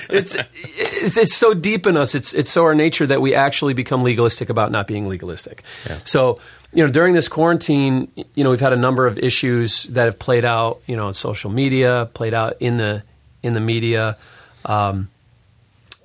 It's, 0.09 0.35
it's 0.35 1.17
it's 1.17 1.33
so 1.35 1.53
deep 1.53 1.85
in 1.87 1.97
us. 1.97 2.15
It's 2.15 2.33
it's 2.33 2.49
so 2.51 2.63
our 2.63 2.75
nature 2.75 3.05
that 3.07 3.21
we 3.21 3.33
actually 3.35 3.73
become 3.73 4.03
legalistic 4.03 4.49
about 4.49 4.71
not 4.71 4.87
being 4.87 5.07
legalistic. 5.07 5.63
So 6.03 6.39
you 6.71 6.83
know, 6.83 6.91
during 6.91 7.13
this 7.13 7.27
quarantine, 7.27 8.07
you 8.33 8.43
know, 8.43 8.49
we've 8.49 8.59
had 8.59 8.73
a 8.73 8.77
number 8.77 9.05
of 9.05 9.17
issues 9.19 9.83
that 9.83 10.05
have 10.05 10.17
played 10.17 10.43
out. 10.45 10.81
You 10.87 10.95
know, 10.97 11.07
on 11.07 11.13
social 11.13 11.51
media, 11.51 12.09
played 12.13 12.33
out 12.33 12.55
in 12.59 12.77
the 12.77 13.03
in 13.43 13.53
the 13.53 13.59
media, 13.61 14.17
um, 14.65 15.09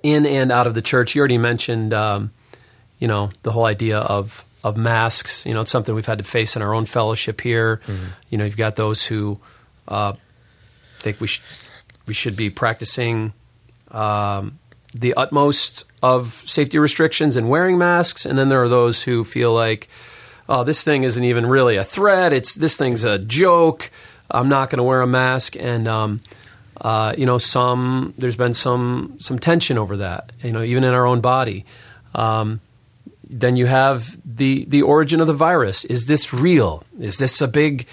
in 0.03 0.27
and 0.27 0.53
out 0.53 0.67
of 0.67 0.75
the 0.75 0.83
church. 0.83 1.15
You 1.15 1.21
already 1.21 1.39
mentioned. 1.39 1.93
Um, 1.95 2.31
you 3.01 3.07
know 3.07 3.31
the 3.45 3.53
whole 3.53 3.65
idea 3.65 3.99
of 4.01 4.45
of 4.65 4.77
masks. 4.77 5.47
You 5.47 5.55
know, 5.55 5.61
it's 5.63 5.71
something 5.71 5.95
we've 5.95 6.05
had 6.05 6.19
to 6.19 6.25
face 6.25 6.57
in 6.57 6.63
our 6.63 6.75
own 6.75 6.85
fellowship 6.85 7.41
here. 7.41 7.81
You 8.29 8.39
know, 8.39 8.45
you've 8.45 8.57
got 8.57 8.75
those 8.77 9.07
who 9.07 9.39
uh, 9.89 10.13
I 10.15 11.03
think 11.03 11.21
we 11.21 11.27
should 11.27 11.45
we 12.07 12.15
should 12.15 12.37
be 12.37 12.49
practicing 12.49 13.35
um, 13.91 14.59
the 14.95 15.15
utmost 15.15 15.85
of 16.03 16.43
safety 16.47 16.79
restrictions 16.79 17.37
and 17.37 17.49
wearing 17.49 17.79
masks, 17.79 18.25
and 18.25 18.39
then 18.39 18.49
there 18.49 18.63
are 18.63 18.69
those 18.69 19.03
who 19.03 19.25
feel 19.25 19.53
like, 19.53 19.89
oh, 20.49 20.65
this 20.65 20.83
thing 20.85 21.03
isn't 21.03 21.23
even 21.23 21.47
really 21.47 21.77
a 21.77 21.85
threat. 21.85 22.33
It's 22.33 22.55
this 22.55 22.77
thing's 22.77 23.05
a 23.05 23.19
joke. 23.19 23.91
I'm 24.31 24.49
not 24.49 24.71
going 24.71 24.79
to 24.79 24.83
wear 24.83 25.03
a 25.03 25.07
mask, 25.07 25.57
and 25.57 25.89
um, 25.89 26.21
uh, 26.81 27.15
you 27.17 27.27
know, 27.27 27.39
some 27.39 28.15
there's 28.19 28.37
been 28.37 28.55
some 28.55 29.17
some 29.19 29.39
tension 29.39 29.79
over 29.79 29.99
that. 29.99 30.33
You 30.43 30.53
know, 30.53 30.63
even 30.63 30.85
in 30.85 30.95
our 30.95 31.07
own 31.07 31.21
body. 31.21 31.65
Um, 32.15 32.61
then 33.31 33.57
you 33.57 33.67
have 33.67 34.19
the 34.25 34.65
the 34.65 34.83
origin 34.83 35.21
of 35.21 35.27
the 35.27 35.35
virus. 35.35 35.85
Is 35.85 36.07
this 36.07 36.33
real? 36.33 36.85
Is 36.99 37.19
this 37.19 37.41
a 37.41 37.49
big, 37.49 37.87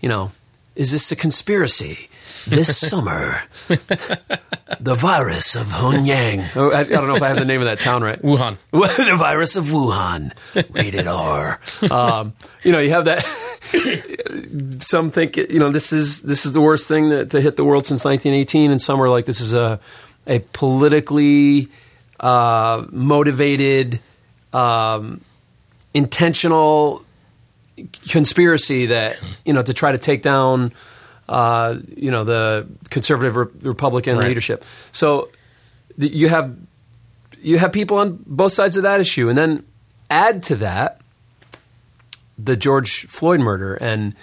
you 0.00 0.08
know, 0.08 0.32
is 0.80 0.92
this 0.92 1.12
a 1.12 1.16
conspiracy? 1.16 2.08
This 2.46 2.78
summer, 2.88 3.34
the 3.68 4.94
virus 4.94 5.54
of 5.54 5.66
Hunyang. 5.66 6.48
Oh, 6.56 6.70
I, 6.70 6.80
I 6.80 6.84
don't 6.84 7.06
know 7.06 7.16
if 7.16 7.22
I 7.22 7.28
have 7.28 7.38
the 7.38 7.44
name 7.44 7.60
of 7.60 7.66
that 7.66 7.80
town 7.80 8.02
right. 8.02 8.20
Wuhan. 8.22 8.56
the 8.72 9.16
virus 9.18 9.56
of 9.56 9.66
Wuhan, 9.66 10.32
rated 10.70 11.06
R. 11.06 11.60
Um, 11.90 12.32
you 12.62 12.72
know, 12.72 12.78
you 12.78 12.90
have 12.90 13.04
that. 13.04 13.22
some 14.82 15.10
think 15.10 15.36
you 15.36 15.58
know 15.58 15.70
this 15.70 15.92
is 15.92 16.22
this 16.22 16.46
is 16.46 16.54
the 16.54 16.62
worst 16.62 16.88
thing 16.88 17.10
that, 17.10 17.30
to 17.32 17.42
hit 17.42 17.56
the 17.56 17.64
world 17.64 17.84
since 17.84 18.02
1918, 18.02 18.70
and 18.70 18.80
some 18.80 19.02
are 19.02 19.10
like 19.10 19.26
this 19.26 19.42
is 19.42 19.52
a 19.52 19.78
a 20.26 20.38
politically 20.38 21.68
uh, 22.20 22.86
motivated, 22.90 24.00
um, 24.54 25.20
intentional 25.92 27.04
conspiracy 28.08 28.86
that 28.86 29.18
you 29.44 29.52
know 29.52 29.62
to 29.62 29.72
try 29.72 29.92
to 29.92 29.98
take 29.98 30.22
down 30.22 30.72
uh, 31.28 31.76
you 31.96 32.10
know 32.10 32.24
the 32.24 32.66
conservative 32.90 33.36
re- 33.36 33.46
Republican 33.62 34.16
Right. 34.18 34.28
leadership. 34.28 34.64
So 34.92 35.28
th- 35.98 36.12
you 36.12 36.28
have 36.28 36.56
you 37.40 37.58
have 37.58 37.72
people 37.72 37.96
on 37.98 38.22
both 38.26 38.52
sides 38.52 38.76
of 38.76 38.82
that 38.82 39.00
issue, 39.00 39.28
and 39.28 39.38
then 39.38 39.64
add 40.10 40.42
to 40.44 40.56
that 40.56 41.00
the 42.38 42.56
George 42.56 43.06
Floyd 43.06 43.40
murder 43.40 43.74
and 43.74 44.14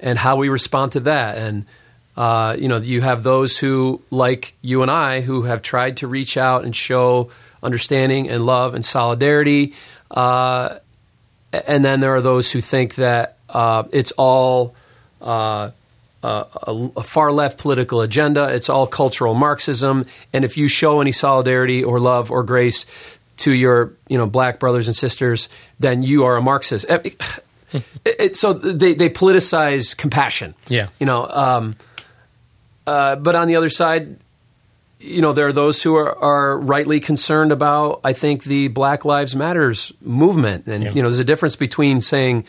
and 0.00 0.18
how 0.18 0.36
we 0.36 0.48
respond 0.48 0.92
to 0.92 1.00
that, 1.00 1.38
and 1.38 1.64
uh, 2.16 2.54
you 2.58 2.68
know 2.68 2.78
you 2.78 3.00
have 3.00 3.22
those 3.22 3.58
who 3.58 4.00
like 4.10 4.54
you 4.62 4.82
and 4.82 4.90
I 4.90 5.20
who 5.22 5.42
have 5.42 5.62
tried 5.62 5.96
to 5.98 6.06
reach 6.06 6.36
out 6.36 6.64
and 6.64 6.74
show 6.76 7.30
understanding 7.62 8.28
and 8.28 8.44
love 8.46 8.74
and 8.74 8.84
solidarity. 8.84 9.74
Uh, 10.10 10.78
and 11.66 11.84
then 11.84 12.00
there 12.00 12.14
are 12.14 12.20
those 12.20 12.50
who 12.50 12.60
think 12.60 12.96
that 12.96 13.36
uh, 13.48 13.84
it's 13.92 14.12
all 14.12 14.74
uh, 15.22 15.70
a, 16.22 16.26
a, 16.26 16.90
a 16.96 17.02
far 17.02 17.30
left 17.32 17.58
political 17.58 18.00
agenda. 18.00 18.52
It's 18.54 18.68
all 18.68 18.86
cultural 18.86 19.34
Marxism. 19.34 20.04
And 20.32 20.44
if 20.44 20.56
you 20.56 20.68
show 20.68 21.00
any 21.00 21.12
solidarity 21.12 21.84
or 21.84 21.98
love 22.00 22.30
or 22.30 22.42
grace 22.42 22.86
to 23.38 23.52
your 23.52 23.92
you 24.08 24.16
know 24.18 24.26
black 24.26 24.58
brothers 24.58 24.88
and 24.88 24.96
sisters, 24.96 25.48
then 25.78 26.02
you 26.02 26.24
are 26.24 26.36
a 26.36 26.42
Marxist. 26.42 26.86
It- 28.04 28.16
it- 28.20 28.36
so 28.36 28.52
they, 28.54 28.94
they 28.94 29.10
politicize 29.10 29.94
compassion. 29.96 30.54
Yeah. 30.68 30.88
You 31.00 31.04
know, 31.06 31.26
um, 31.28 31.74
uh, 32.86 33.16
but 33.16 33.34
on 33.34 33.48
the 33.48 33.56
other 33.56 33.68
side, 33.68 34.16
you 34.98 35.20
know, 35.20 35.32
there 35.32 35.46
are 35.46 35.52
those 35.52 35.82
who 35.82 35.94
are, 35.94 36.16
are 36.22 36.58
rightly 36.58 37.00
concerned 37.00 37.52
about, 37.52 38.00
I 38.02 38.12
think, 38.12 38.44
the 38.44 38.68
Black 38.68 39.04
Lives 39.04 39.36
Matters 39.36 39.92
movement. 40.00 40.66
And, 40.66 40.84
Yeah. 40.84 40.90
you 40.92 41.02
know, 41.02 41.08
there's 41.08 41.18
a 41.18 41.24
difference 41.24 41.56
between 41.56 42.00
saying 42.00 42.44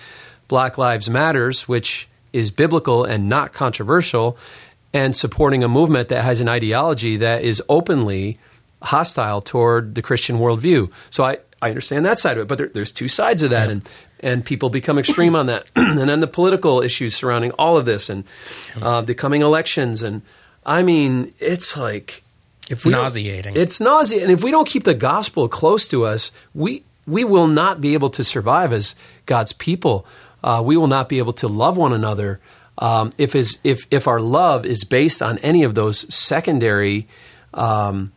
Black 0.47 0.77
Lives 0.77 1.09
Matters, 1.09 1.67
which 1.67 2.07
is 2.33 2.51
biblical 2.51 3.03
and 3.03 3.27
not 3.27 3.51
controversial, 3.53 4.37
and 4.93 5.15
supporting 5.15 5.63
a 5.63 5.67
movement 5.67 6.07
that 6.09 6.23
has 6.23 6.39
an 6.39 6.47
ideology 6.47 7.17
that 7.17 7.43
is 7.43 7.61
openly 7.67 8.37
hostile 8.81 9.41
toward 9.41 9.95
the 9.95 10.01
Christian 10.01 10.37
worldview. 10.39 10.89
So 11.09 11.23
I, 11.25 11.37
I 11.61 11.69
understand 11.69 12.05
that 12.05 12.19
side 12.19 12.37
of 12.37 12.43
it, 12.43 12.47
but 12.47 12.57
there, 12.57 12.67
there's 12.67 12.91
two 12.91 13.07
sides 13.07 13.43
of 13.43 13.49
that, 13.49 13.69
and 13.69 13.87
and 14.19 14.43
people 14.43 14.69
become 14.69 14.97
extreme 14.97 15.35
on 15.35 15.45
that, 15.47 15.65
and 15.75 15.97
then 16.09 16.21
the 16.21 16.27
political 16.27 16.81
issues 16.81 17.15
surrounding 17.15 17.51
all 17.51 17.77
of 17.77 17.85
this, 17.85 18.09
and 18.09 18.23
uh, 18.81 19.01
the 19.01 19.13
coming 19.13 19.41
elections, 19.41 20.01
and 20.03 20.21
I 20.65 20.81
mean, 20.83 21.33
it's 21.39 21.75
like 21.77 22.23
if 22.69 22.85
we 22.85 22.91
Nauseating. 22.91 23.55
It's 23.55 23.79
nauseating, 23.79 24.23
and 24.23 24.31
if 24.31 24.43
we 24.43 24.51
don't 24.51 24.67
keep 24.67 24.83
the 24.83 24.93
gospel 24.93 25.47
close 25.47 25.87
to 25.89 26.05
us, 26.05 26.31
we 26.53 26.83
we 27.05 27.23
will 27.23 27.47
not 27.47 27.79
be 27.79 27.93
able 27.93 28.09
to 28.11 28.23
survive 28.23 28.73
as 28.73 28.95
God's 29.25 29.53
people. 29.53 30.05
Uh, 30.43 30.61
we 30.63 30.77
will 30.77 30.87
not 30.87 31.09
be 31.09 31.17
able 31.19 31.33
to 31.33 31.47
love 31.47 31.77
one 31.77 31.93
another 31.93 32.39
um, 32.77 33.11
if 33.17 33.35
is 33.35 33.57
if 33.63 33.87
if 33.91 34.07
our 34.07 34.19
love 34.19 34.65
is 34.65 34.83
based 34.83 35.21
on 35.21 35.37
any 35.39 35.63
of 35.63 35.75
those 35.75 36.13
secondary. 36.13 37.07
Um, 37.53 38.11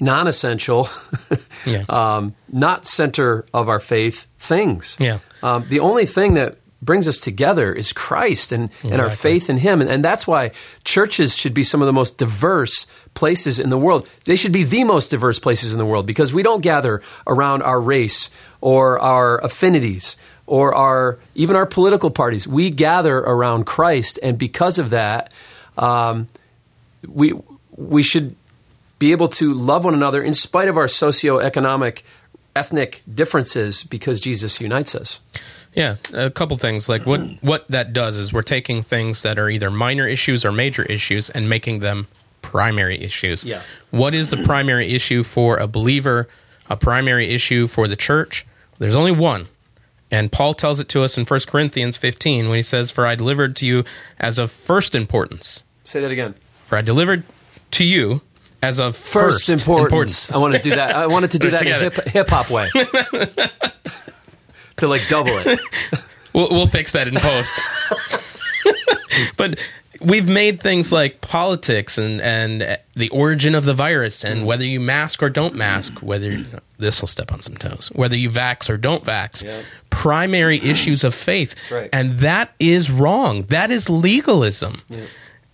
non-essential, 0.00 0.88
Yeah. 1.66 1.84
um, 1.88 2.34
not 2.52 2.84
center 2.84 3.46
of 3.54 3.68
our 3.68 3.80
faith 3.80 4.26
things. 4.38 4.96
Yeah. 4.98 5.18
Um, 5.42 5.66
the 5.68 5.80
only 5.80 6.04
thing 6.04 6.34
that 6.34 6.58
brings 6.84 7.08
us 7.08 7.18
together 7.18 7.72
is 7.72 7.92
Christ 7.92 8.52
and, 8.52 8.70
and 8.82 9.00
our 9.00 9.10
faith 9.10 9.48
in 9.48 9.58
Him. 9.58 9.80
And, 9.80 9.90
and 9.90 10.04
that's 10.04 10.26
why 10.26 10.50
churches 10.84 11.36
should 11.36 11.54
be 11.54 11.64
some 11.64 11.82
of 11.82 11.86
the 11.86 11.92
most 11.92 12.18
diverse 12.18 12.86
places 13.14 13.58
in 13.58 13.70
the 13.70 13.78
world. 13.78 14.08
They 14.24 14.36
should 14.36 14.52
be 14.52 14.64
the 14.64 14.84
most 14.84 15.10
diverse 15.10 15.38
places 15.38 15.72
in 15.72 15.78
the 15.78 15.86
world 15.86 16.06
because 16.06 16.32
we 16.32 16.42
don't 16.42 16.60
gather 16.60 17.02
around 17.26 17.62
our 17.62 17.80
race 17.80 18.30
or 18.60 18.98
our 18.98 19.38
affinities 19.38 20.16
or 20.46 20.74
our 20.74 21.18
even 21.34 21.56
our 21.56 21.66
political 21.66 22.10
parties. 22.10 22.46
We 22.46 22.70
gather 22.70 23.18
around 23.18 23.64
Christ, 23.64 24.18
and 24.22 24.38
because 24.38 24.78
of 24.78 24.90
that, 24.90 25.32
um, 25.78 26.28
we 27.06 27.34
we 27.76 28.02
should 28.02 28.36
be 28.98 29.12
able 29.12 29.28
to 29.28 29.52
love 29.52 29.84
one 29.84 29.94
another 29.94 30.22
in 30.22 30.34
spite 30.34 30.68
of 30.68 30.76
our 30.76 30.86
socioeconomic, 30.86 32.02
ethnic 32.56 33.02
differences 33.12 33.84
because 33.84 34.20
Jesus 34.20 34.60
unites 34.60 34.94
us. 34.94 35.20
Yeah, 35.74 35.96
a 36.12 36.30
couple 36.30 36.56
things. 36.56 36.88
Like 36.88 37.06
what 37.06 37.20
what 37.40 37.68
that 37.68 37.92
does 37.92 38.16
is 38.16 38.32
we're 38.32 38.42
taking 38.42 38.82
things 38.82 39.22
that 39.22 39.38
are 39.38 39.48
either 39.48 39.70
minor 39.70 40.06
issues 40.06 40.44
or 40.44 40.52
major 40.52 40.82
issues 40.84 41.30
and 41.30 41.48
making 41.48 41.80
them 41.80 42.06
primary 42.42 43.00
issues. 43.00 43.44
Yeah. 43.44 43.62
What 43.90 44.14
is 44.14 44.30
the 44.30 44.36
primary 44.44 44.92
issue 44.94 45.22
for 45.22 45.56
a 45.56 45.66
believer? 45.66 46.28
A 46.70 46.76
primary 46.76 47.30
issue 47.34 47.66
for 47.66 47.88
the 47.88 47.96
church? 47.96 48.46
There's 48.78 48.94
only 48.94 49.12
one. 49.12 49.48
And 50.10 50.30
Paul 50.30 50.54
tells 50.54 50.80
it 50.80 50.88
to 50.90 51.02
us 51.02 51.18
in 51.18 51.24
1 51.24 51.40
Corinthians 51.46 51.96
15 51.96 52.48
when 52.48 52.56
he 52.56 52.62
says, 52.62 52.90
"For 52.90 53.06
I 53.06 53.16
delivered 53.16 53.56
to 53.56 53.66
you 53.66 53.84
as 54.18 54.38
of 54.38 54.50
first 54.50 54.94
importance. 54.94 55.62
Say 55.82 56.00
that 56.00 56.10
again. 56.10 56.34
For 56.66 56.78
I 56.78 56.82
delivered 56.82 57.24
to 57.72 57.84
you 57.84 58.22
as 58.64 58.80
of 58.80 58.96
First, 58.96 59.46
first, 59.46 59.68
importance. 59.68 60.34
I 60.34 60.38
want 60.38 60.54
to 60.54 60.60
do 60.60 60.70
that. 60.70 60.96
I 60.96 61.06
wanted 61.06 61.30
to 61.32 61.38
do 61.38 61.50
that 61.50 61.62
in 61.62 61.90
together. 61.90 62.10
hip 62.10 62.30
hop 62.30 62.50
way. 62.50 62.70
to 64.76 64.88
like 64.88 65.06
double 65.08 65.32
it. 65.36 65.60
We'll, 66.32 66.48
we'll 66.50 66.66
fix 66.66 66.92
that 66.92 67.06
in 67.06 67.14
post. 67.14 67.60
but 69.36 69.58
we've 70.00 70.28
made 70.28 70.60
things 70.60 70.92
like 70.92 71.20
politics 71.20 71.98
and 71.98 72.20
and 72.20 72.78
the 72.94 73.08
origin 73.10 73.54
of 73.54 73.64
the 73.64 73.74
virus 73.74 74.24
and 74.24 74.38
mm-hmm. 74.38 74.46
whether 74.46 74.64
you 74.64 74.80
mask 74.80 75.22
or 75.22 75.30
don't 75.30 75.54
mask, 75.54 76.02
whether 76.02 76.32
this 76.78 77.00
will 77.00 77.08
step 77.08 77.32
on 77.32 77.40
some 77.40 77.56
toes, 77.56 77.90
whether 77.94 78.16
you 78.16 78.30
vax 78.30 78.68
or 78.68 78.76
don't 78.76 79.04
vax, 79.04 79.44
Yep. 79.44 79.64
primary 79.90 80.58
issues 80.60 81.04
of 81.04 81.14
faith, 81.14 81.70
right. 81.70 81.90
and 81.92 82.18
that 82.20 82.52
is 82.58 82.90
wrong. 82.90 83.42
That 83.44 83.70
is 83.70 83.88
legalism. 83.90 84.82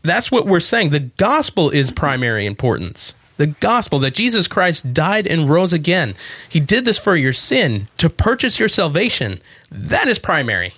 That's 0.02 0.30
what 0.30 0.46
we're 0.46 0.60
saying. 0.60 0.90
The 0.90 1.00
gospel 1.00 1.70
is 1.70 1.90
primary 1.90 2.46
importance. 2.46 3.14
The 3.36 3.48
gospel 3.48 3.98
that 4.00 4.14
Jesus 4.14 4.46
Christ 4.48 4.92
died 4.92 5.26
and 5.26 5.48
rose 5.48 5.72
again. 5.72 6.14
He 6.48 6.60
did 6.60 6.84
this 6.84 6.98
for 6.98 7.16
your 7.16 7.32
sin 7.32 7.88
to 7.98 8.10
purchase 8.10 8.58
your 8.58 8.68
salvation. 8.68 9.40
That 9.70 10.08
is 10.08 10.18
primary. 10.18 10.74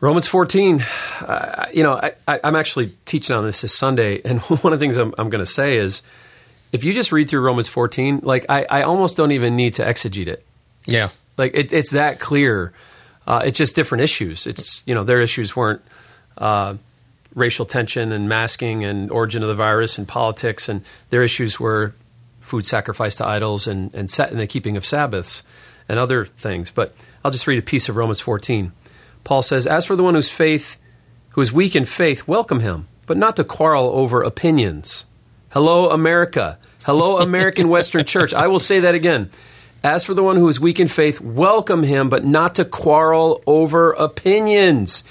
Romans 0.00 0.26
14, 0.26 0.80
uh, 1.20 1.66
you 1.74 1.82
know, 1.82 1.92
I, 1.92 2.12
I, 2.26 2.40
I'm 2.44 2.56
actually 2.56 2.94
teaching 3.04 3.36
on 3.36 3.44
this 3.44 3.60
this 3.60 3.74
Sunday, 3.74 4.22
and 4.24 4.40
one 4.62 4.72
of 4.72 4.78
the 4.78 4.84
things 4.84 4.96
I'm, 4.96 5.14
I'm 5.18 5.28
going 5.28 5.40
to 5.44 5.46
say 5.46 5.76
is 5.76 6.02
if 6.72 6.84
you 6.84 6.92
just 6.92 7.12
read 7.12 7.28
through 7.28 7.40
Romans 7.40 7.68
14, 7.68 8.20
like 8.22 8.46
I, 8.48 8.66
I 8.70 8.82
almost 8.82 9.16
don't 9.16 9.32
even 9.32 9.56
need 9.56 9.74
to 9.74 9.84
exegete 9.84 10.26
it. 10.26 10.44
Yeah. 10.86 11.10
Like 11.36 11.54
it, 11.54 11.72
it's 11.72 11.90
that 11.90 12.20
clear. 12.20 12.72
Uh, 13.26 13.42
it's 13.44 13.58
just 13.58 13.76
different 13.76 14.02
issues. 14.02 14.46
It's, 14.46 14.82
you 14.86 14.94
know, 14.94 15.04
their 15.04 15.20
issues 15.20 15.54
weren't 15.54 15.82
uh, 16.38 16.74
racial 17.34 17.64
tension 17.64 18.12
and 18.12 18.28
masking 18.28 18.84
and 18.84 19.10
origin 19.10 19.42
of 19.42 19.48
the 19.48 19.54
virus 19.54 19.98
and 19.98 20.06
politics, 20.06 20.68
and 20.68 20.82
their 21.10 21.22
issues 21.22 21.60
were 21.60 21.94
food 22.40 22.66
sacrifice 22.66 23.16
to 23.16 23.26
idols 23.26 23.66
and, 23.66 23.94
and, 23.94 24.10
sa- 24.10 24.24
and 24.24 24.40
the 24.40 24.46
keeping 24.46 24.76
of 24.76 24.84
Sabbaths 24.84 25.42
and 25.88 25.98
other 25.98 26.24
things. 26.24 26.70
But 26.70 26.94
I'll 27.24 27.30
just 27.30 27.46
read 27.46 27.58
a 27.58 27.62
piece 27.62 27.88
of 27.88 27.96
Romans 27.96 28.20
14. 28.20 28.72
Paul 29.24 29.42
says, 29.42 29.66
As 29.66 29.84
for 29.84 29.96
the 29.96 30.02
one 30.02 30.14
whose 30.14 30.30
faith, 30.30 30.78
who 31.30 31.40
is 31.40 31.52
weak 31.52 31.76
in 31.76 31.84
faith, 31.84 32.26
welcome 32.26 32.60
him, 32.60 32.88
but 33.06 33.16
not 33.16 33.36
to 33.36 33.44
quarrel 33.44 33.90
over 33.90 34.22
opinions. 34.22 35.06
Hello, 35.50 35.90
America. 35.90 36.58
Hello, 36.84 37.18
American 37.18 37.68
Western 37.70 38.04
Church. 38.04 38.32
I 38.32 38.46
will 38.46 38.58
say 38.58 38.80
that 38.80 38.94
again. 38.94 39.30
As 39.82 40.04
for 40.04 40.12
the 40.12 40.22
one 40.22 40.36
who 40.36 40.48
is 40.48 40.60
weak 40.60 40.78
in 40.78 40.88
faith, 40.88 41.20
welcome 41.20 41.82
him, 41.82 42.08
but 42.08 42.24
not 42.24 42.56
to 42.56 42.64
quarrel 42.64 43.42
over 43.46 43.92
opinions. 43.92 45.04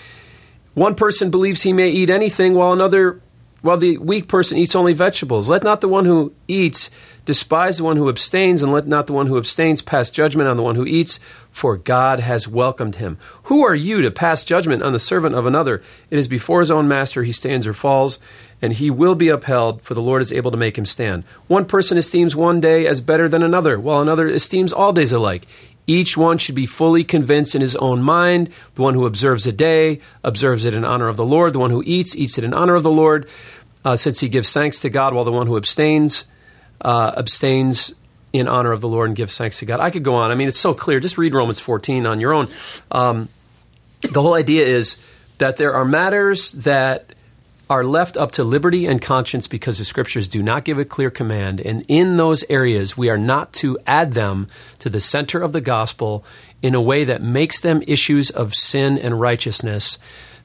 One 0.80 0.96
person 0.96 1.30
believes 1.30 1.64
he 1.64 1.74
may 1.74 1.90
eat 1.90 2.10
anything, 2.10 2.54
while 2.54 2.72
another 2.72 3.22
while 3.62 3.76
the 3.76 3.98
weak 3.98 4.30
person 4.30 4.58
eats 4.58 4.78
only 4.78 4.94
vegetables. 4.94 5.50
Let 5.50 5.62
not 5.62 5.82
the 5.82 5.90
one 5.90 6.06
who 6.06 6.32
eats 6.48 6.90
despise 7.26 7.78
the 7.78 7.84
one 7.84 7.98
who 7.98 8.08
abstains, 8.08 8.64
and 8.64 8.72
let 8.72 8.88
not 8.88 9.06
the 9.06 9.12
one 9.12 9.28
who 9.28 9.38
abstains 9.38 9.82
pass 9.82 10.10
judgment 10.10 10.48
on 10.48 10.56
the 10.56 10.64
one 10.64 10.76
who 10.76 10.86
eats, 10.86 11.20
for 11.52 11.76
God 11.76 12.22
has 12.22 12.48
welcomed 12.48 12.96
him. 12.96 13.18
Who 13.44 13.62
are 13.66 13.76
you 13.76 14.02
to 14.02 14.10
pass 14.10 14.46
judgment 14.46 14.82
on 14.82 14.94
the 14.94 15.00
servant 15.00 15.36
of 15.36 15.46
another? 15.46 15.82
It 16.10 16.18
is 16.18 16.30
before 16.30 16.62
his 16.62 16.72
own 16.72 16.88
master 16.88 17.24
he 17.24 17.34
stands 17.34 17.68
or 17.68 17.74
falls, 17.74 18.18
and 18.62 18.72
he 18.72 18.90
will 18.90 19.16
be 19.16 19.28
upheld, 19.28 19.82
for 19.82 19.94
the 19.94 20.02
Lord 20.02 20.22
is 20.22 20.32
able 20.32 20.52
to 20.52 20.58
make 20.58 20.78
him 20.78 20.86
stand. 20.86 21.26
One 21.48 21.66
person 21.66 21.98
esteems 21.98 22.38
one 22.38 22.62
day 22.62 22.88
as 22.88 23.02
better 23.02 23.28
than 23.28 23.44
another, 23.44 23.78
while 23.78 24.00
another 24.00 24.30
esteems 24.30 24.72
all 24.72 24.94
days 24.94 25.12
alike. 25.12 25.46
Each 25.88 26.16
one 26.16 26.38
should 26.38 26.56
be 26.56 26.66
fully 26.66 27.04
convinced 27.04 27.56
in 27.56 27.62
his 27.62 27.76
own 27.78 28.02
mind. 28.02 28.52
The 28.76 28.82
one 28.82 28.94
who 28.94 29.06
observes 29.06 29.48
a 29.48 29.52
day 29.52 30.02
observes 30.24 30.66
it 30.66 30.76
in 30.76 30.86
honor 30.86 31.08
of 31.08 31.18
the 31.18 31.26
Lord. 31.26 31.54
The 31.54 31.60
one 31.60 31.72
who 31.72 31.84
eats 31.86 32.16
eats 32.16 32.38
it 32.38 32.44
in 32.44 32.54
honor 32.54 32.76
of 32.76 32.84
the 32.84 32.92
Lord, 32.92 33.28
uh, 33.84 33.96
since 33.96 34.20
he 34.20 34.30
gives 34.30 34.54
thanks 34.54 34.82
to 34.82 34.90
God, 34.90 35.14
while 35.14 35.24
the 35.24 35.32
one 35.32 35.48
who 35.48 35.58
abstains 35.58 36.26
uh, 36.82 37.14
abstains 37.18 37.94
in 38.32 38.48
honor 38.48 38.72
of 38.72 38.82
the 38.82 38.88
Lord 38.88 39.10
and 39.10 39.16
gives 39.16 39.38
thanks 39.38 39.60
to 39.60 39.66
God. 39.66 39.80
I 39.80 39.90
could 39.90 40.04
go 40.04 40.16
on. 40.16 40.32
I 40.32 40.36
mean, 40.36 40.48
it's 40.48 40.60
so 40.60 40.74
clear. 40.74 41.00
Just 41.00 41.18
read 41.18 41.34
Romans 41.34 41.60
14 41.60 42.06
on 42.06 42.20
your 42.20 42.34
own. 42.34 42.48
Um, 42.92 43.30
the 44.02 44.22
whole 44.22 44.36
idea 44.36 44.66
is 44.66 44.98
that 45.40 45.58
there 45.58 45.74
are 45.74 45.86
matters 45.86 46.52
that 46.52 47.14
are 47.70 47.84
left 47.84 48.18
up 48.18 48.32
to 48.32 48.44
liberty 48.44 48.88
and 48.88 49.00
conscience 49.00 49.48
because 49.48 49.78
the 49.78 49.86
scriptures 49.86 50.28
do 50.28 50.42
not 50.42 50.66
give 50.66 50.80
a 50.80 50.86
clear 50.86 51.12
command. 51.12 51.62
And 51.62 51.86
in 51.88 52.18
those 52.18 52.44
areas, 52.50 52.98
we 52.98 53.10
are 53.10 53.18
not 53.18 53.54
to 53.54 53.78
add 53.86 54.14
them 54.14 54.48
to 54.80 54.90
the 54.90 55.00
center 55.00 55.42
of 55.42 55.54
the 55.54 55.62
gospel 55.62 56.26
in 56.64 56.74
a 56.74 56.82
way 56.82 57.04
that 57.04 57.22
makes 57.22 57.62
them 57.62 57.84
issues 57.86 58.32
of 58.32 58.56
sin 58.56 58.98
and 58.98 59.20
righteousness 59.20 60.00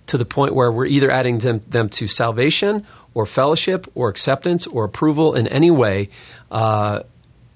to 0.07 0.19
the 0.19 0.27
point 0.27 0.55
where 0.55 0.71
we're 0.71 0.85
either 0.85 1.11
adding 1.11 1.39
them, 1.39 1.63
them 1.67 1.89
to 1.89 2.07
salvation 2.07 2.85
or 3.15 3.25
fellowship 3.25 3.91
or 3.95 4.11
acceptance 4.11 4.67
or 4.67 4.85
approval 4.85 5.35
in 5.35 5.47
any 5.47 5.71
way. 5.71 6.11
Uh, 6.51 7.01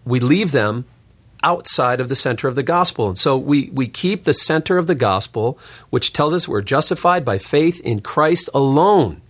we 0.07 0.19
leave 0.19 0.53
them 0.53 0.87
outside 1.43 2.01
of 2.01 2.09
the 2.09 2.17
center 2.17 2.49
of 2.49 2.55
the 2.55 2.63
gospel. 2.63 3.09
And 3.09 3.19
so 3.19 3.37
we, 3.37 3.69
we 3.69 3.87
keep 3.87 4.25
the 4.25 4.33
center 4.33 4.79
of 4.79 4.87
the 4.87 4.95
gospel, 4.95 5.59
which 5.91 6.15
tells 6.15 6.33
us 6.33 6.49
we're 6.49 6.63
justified 6.63 7.23
by 7.23 7.37
faith 7.37 7.81
in 7.81 8.01
Christ 8.01 8.49
alone 8.55 9.21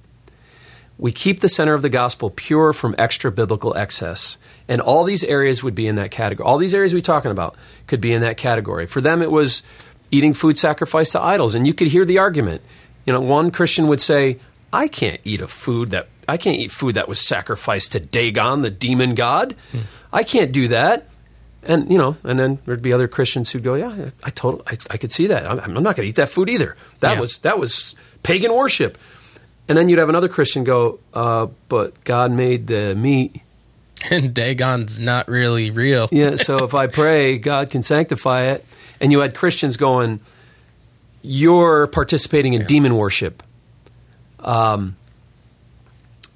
we 0.98 1.12
keep 1.12 1.40
the 1.40 1.48
center 1.48 1.74
of 1.74 1.82
the 1.82 1.88
gospel 1.88 2.30
pure 2.30 2.72
from 2.72 2.94
extra 2.98 3.30
biblical 3.30 3.76
excess. 3.76 4.36
And 4.66 4.80
all 4.80 5.04
these 5.04 5.22
areas 5.24 5.62
would 5.62 5.74
be 5.74 5.86
in 5.86 5.94
that 5.94 6.10
category. 6.10 6.46
All 6.46 6.58
these 6.58 6.74
areas 6.74 6.92
we're 6.92 7.00
talking 7.00 7.30
about 7.30 7.56
could 7.86 8.00
be 8.00 8.12
in 8.12 8.20
that 8.22 8.36
category. 8.36 8.86
For 8.86 9.00
them, 9.00 9.22
it 9.22 9.30
was 9.30 9.62
eating 10.10 10.34
food 10.34 10.58
sacrificed 10.58 11.12
to 11.12 11.20
idols. 11.20 11.54
And 11.54 11.66
you 11.66 11.72
could 11.72 11.86
hear 11.86 12.04
the 12.04 12.18
argument. 12.18 12.62
You 13.06 13.12
know, 13.12 13.20
one 13.20 13.52
Christian 13.52 13.86
would 13.86 14.00
say, 14.00 14.40
I 14.72 14.88
can't 14.88 15.20
eat 15.24 15.40
a 15.40 15.48
food 15.48 15.92
that 15.92 16.08
I 16.26 16.36
can't 16.36 16.58
eat 16.58 16.70
food 16.70 16.96
that 16.96 17.08
was 17.08 17.18
sacrificed 17.18 17.92
to 17.92 18.00
Dagon, 18.00 18.60
the 18.60 18.70
demon 18.70 19.14
god. 19.14 19.54
Hmm. 19.72 19.78
I 20.12 20.24
can't 20.24 20.52
do 20.52 20.68
that. 20.68 21.08
And 21.62 21.90
you 21.90 21.96
know, 21.96 22.16
and 22.22 22.38
then 22.38 22.58
there'd 22.66 22.82
be 22.82 22.92
other 22.92 23.08
Christians 23.08 23.50
who'd 23.50 23.64
go, 23.64 23.74
"Yeah, 23.74 24.10
I 24.22 24.30
totally, 24.30 24.62
I, 24.66 24.76
I 24.90 24.96
could 24.96 25.10
see 25.10 25.26
that. 25.26 25.46
I'm, 25.46 25.58
I'm 25.58 25.82
not 25.82 25.96
going 25.96 26.06
to 26.06 26.08
eat 26.08 26.16
that 26.16 26.28
food 26.28 26.48
either. 26.48 26.76
That 27.00 27.14
yeah. 27.14 27.20
was 27.20 27.38
that 27.38 27.58
was 27.58 27.94
pagan 28.22 28.52
worship." 28.52 28.96
And 29.68 29.76
then 29.76 29.88
you'd 29.88 29.98
have 29.98 30.08
another 30.08 30.28
Christian 30.28 30.64
go, 30.64 30.98
uh, 31.12 31.48
but 31.68 32.02
God 32.04 32.32
made 32.32 32.66
the 32.66 32.94
meat. 32.94 33.42
And 34.10 34.32
Dagon's 34.32 35.00
not 35.00 35.26
really 35.26 35.72
real. 35.72 36.08
yeah, 36.12 36.36
so 36.36 36.62
if 36.62 36.72
I 36.72 36.86
pray, 36.86 37.36
God 37.36 37.68
can 37.68 37.82
sanctify 37.82 38.42
it. 38.42 38.64
And 39.00 39.10
you 39.10 39.18
had 39.18 39.34
Christians 39.34 39.76
going, 39.76 40.20
you're 41.20 41.88
participating 41.88 42.54
in 42.54 42.60
yeah. 42.60 42.66
demon 42.68 42.94
worship. 42.94 43.42
Um, 44.38 44.94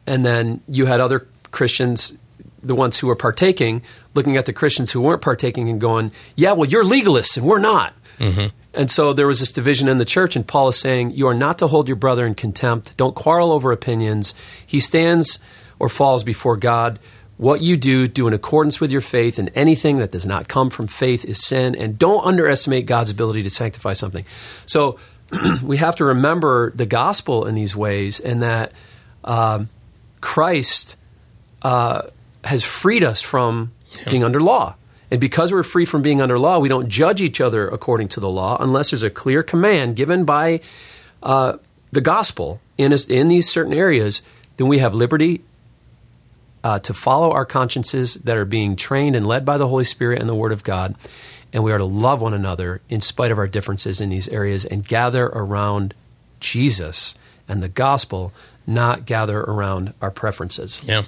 and 0.08 0.26
then 0.26 0.60
you 0.68 0.86
had 0.86 1.00
other 1.00 1.28
Christians, 1.52 2.18
the 2.64 2.74
ones 2.74 2.98
who 2.98 3.06
were 3.06 3.14
partaking, 3.14 3.82
looking 4.14 4.36
at 4.36 4.46
the 4.46 4.52
Christians 4.52 4.90
who 4.90 5.00
weren't 5.00 5.22
partaking 5.22 5.68
and 5.68 5.80
going, 5.80 6.10
yeah, 6.34 6.52
well, 6.52 6.68
you're 6.68 6.84
legalists 6.84 7.36
and 7.36 7.46
we're 7.46 7.60
not. 7.60 7.94
Mm-hmm. 8.18 8.48
And 8.74 8.90
so 8.90 9.12
there 9.12 9.26
was 9.26 9.40
this 9.40 9.52
division 9.52 9.88
in 9.88 9.98
the 9.98 10.04
church, 10.04 10.34
and 10.34 10.46
Paul 10.46 10.68
is 10.68 10.78
saying, 10.78 11.10
You 11.10 11.28
are 11.28 11.34
not 11.34 11.58
to 11.58 11.66
hold 11.66 11.88
your 11.88 11.96
brother 11.96 12.26
in 12.26 12.34
contempt. 12.34 12.96
Don't 12.96 13.14
quarrel 13.14 13.52
over 13.52 13.70
opinions. 13.70 14.34
He 14.66 14.80
stands 14.80 15.38
or 15.78 15.88
falls 15.88 16.24
before 16.24 16.56
God. 16.56 16.98
What 17.36 17.60
you 17.60 17.76
do, 17.76 18.08
do 18.08 18.28
in 18.28 18.34
accordance 18.34 18.80
with 18.80 18.92
your 18.92 19.00
faith, 19.00 19.38
and 19.38 19.50
anything 19.54 19.98
that 19.98 20.12
does 20.12 20.24
not 20.24 20.48
come 20.48 20.70
from 20.70 20.86
faith 20.86 21.24
is 21.24 21.44
sin. 21.44 21.74
And 21.74 21.98
don't 21.98 22.24
underestimate 22.24 22.86
God's 22.86 23.10
ability 23.10 23.42
to 23.42 23.50
sanctify 23.50 23.94
something. 23.94 24.24
So 24.64 24.98
we 25.62 25.78
have 25.78 25.96
to 25.96 26.04
remember 26.04 26.70
the 26.70 26.86
gospel 26.86 27.46
in 27.46 27.54
these 27.54 27.74
ways, 27.76 28.20
and 28.20 28.42
that 28.42 28.72
um, 29.24 29.68
Christ 30.20 30.96
uh, 31.62 32.02
has 32.44 32.64
freed 32.64 33.02
us 33.02 33.20
from 33.20 33.72
yeah. 33.98 34.10
being 34.10 34.24
under 34.24 34.40
law. 34.40 34.76
And 35.12 35.20
because 35.20 35.52
we're 35.52 35.62
free 35.62 35.84
from 35.84 36.00
being 36.00 36.22
under 36.22 36.38
law, 36.38 36.58
we 36.58 36.70
don't 36.70 36.88
judge 36.88 37.20
each 37.20 37.38
other 37.38 37.68
according 37.68 38.08
to 38.08 38.20
the 38.20 38.30
law 38.30 38.56
unless 38.58 38.92
there's 38.92 39.02
a 39.02 39.10
clear 39.10 39.42
command 39.42 39.94
given 39.94 40.24
by 40.24 40.62
uh, 41.22 41.58
the 41.90 42.00
gospel 42.00 42.62
in, 42.78 42.94
in 43.10 43.28
these 43.28 43.46
certain 43.46 43.74
areas. 43.74 44.22
Then 44.56 44.68
we 44.68 44.78
have 44.78 44.94
liberty 44.94 45.42
uh, 46.64 46.78
to 46.78 46.94
follow 46.94 47.30
our 47.30 47.44
consciences 47.44 48.14
that 48.14 48.38
are 48.38 48.46
being 48.46 48.74
trained 48.74 49.14
and 49.14 49.26
led 49.26 49.44
by 49.44 49.58
the 49.58 49.68
Holy 49.68 49.84
Spirit 49.84 50.18
and 50.18 50.30
the 50.30 50.34
Word 50.34 50.50
of 50.50 50.64
God. 50.64 50.94
And 51.52 51.62
we 51.62 51.72
are 51.72 51.78
to 51.78 51.84
love 51.84 52.22
one 52.22 52.32
another 52.32 52.80
in 52.88 53.02
spite 53.02 53.30
of 53.30 53.36
our 53.36 53.46
differences 53.46 54.00
in 54.00 54.08
these 54.08 54.28
areas 54.28 54.64
and 54.64 54.82
gather 54.82 55.26
around 55.26 55.92
Jesus 56.40 57.14
and 57.46 57.62
the 57.62 57.68
gospel, 57.68 58.32
not 58.66 59.04
gather 59.04 59.40
around 59.40 59.92
our 60.00 60.10
preferences. 60.10 60.80
Yeah. 60.82 61.02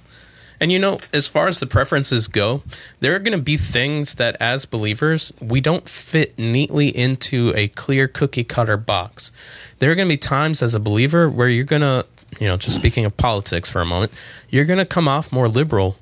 And 0.60 0.70
you 0.70 0.78
know, 0.78 1.00
as 1.12 1.26
far 1.26 1.48
as 1.48 1.58
the 1.58 1.66
preferences 1.66 2.28
go, 2.28 2.62
there 3.00 3.14
are 3.14 3.18
going 3.18 3.36
to 3.36 3.42
be 3.42 3.56
things 3.56 4.14
that 4.16 4.36
as 4.40 4.64
believers, 4.64 5.32
we 5.40 5.60
don't 5.60 5.88
fit 5.88 6.38
neatly 6.38 6.88
into 6.88 7.52
a 7.56 7.68
clear 7.68 8.06
cookie 8.08 8.44
cutter 8.44 8.76
box. 8.76 9.32
There 9.78 9.90
are 9.90 9.94
going 9.94 10.08
to 10.08 10.12
be 10.12 10.18
times 10.18 10.62
as 10.62 10.74
a 10.74 10.80
believer 10.80 11.28
where 11.28 11.48
you're 11.48 11.64
going 11.64 11.82
to, 11.82 12.06
you 12.40 12.46
know, 12.46 12.56
just 12.56 12.76
speaking 12.76 13.04
of 13.04 13.16
politics 13.16 13.68
for 13.68 13.80
a 13.80 13.86
moment, 13.86 14.12
you're 14.48 14.64
going 14.64 14.78
to 14.78 14.86
come 14.86 15.08
off 15.08 15.32
more 15.32 15.48
liberal 15.48 15.96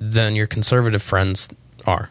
than 0.00 0.34
your 0.34 0.46
conservative 0.46 1.02
friends 1.02 1.48
are. 1.86 2.10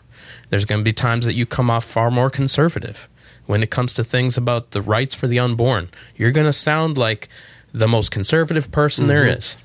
There's 0.49 0.65
going 0.65 0.81
to 0.81 0.85
be 0.85 0.93
times 0.93 1.25
that 1.25 1.33
you 1.33 1.45
come 1.45 1.69
off 1.69 1.83
far 1.83 2.11
more 2.11 2.29
conservative 2.29 3.09
when 3.47 3.63
it 3.63 3.71
comes 3.71 3.93
to 3.95 4.03
things 4.03 4.37
about 4.37 4.71
the 4.71 4.81
rights 4.81 5.15
for 5.15 5.27
the 5.27 5.39
unborn. 5.39 5.89
You're 6.15 6.31
going 6.31 6.45
to 6.45 6.53
sound 6.53 6.97
like 6.97 7.27
the 7.73 7.87
most 7.87 8.11
conservative 8.11 8.71
person 8.71 9.03
mm-hmm. 9.03 9.09
there 9.09 9.27
is 9.27 9.57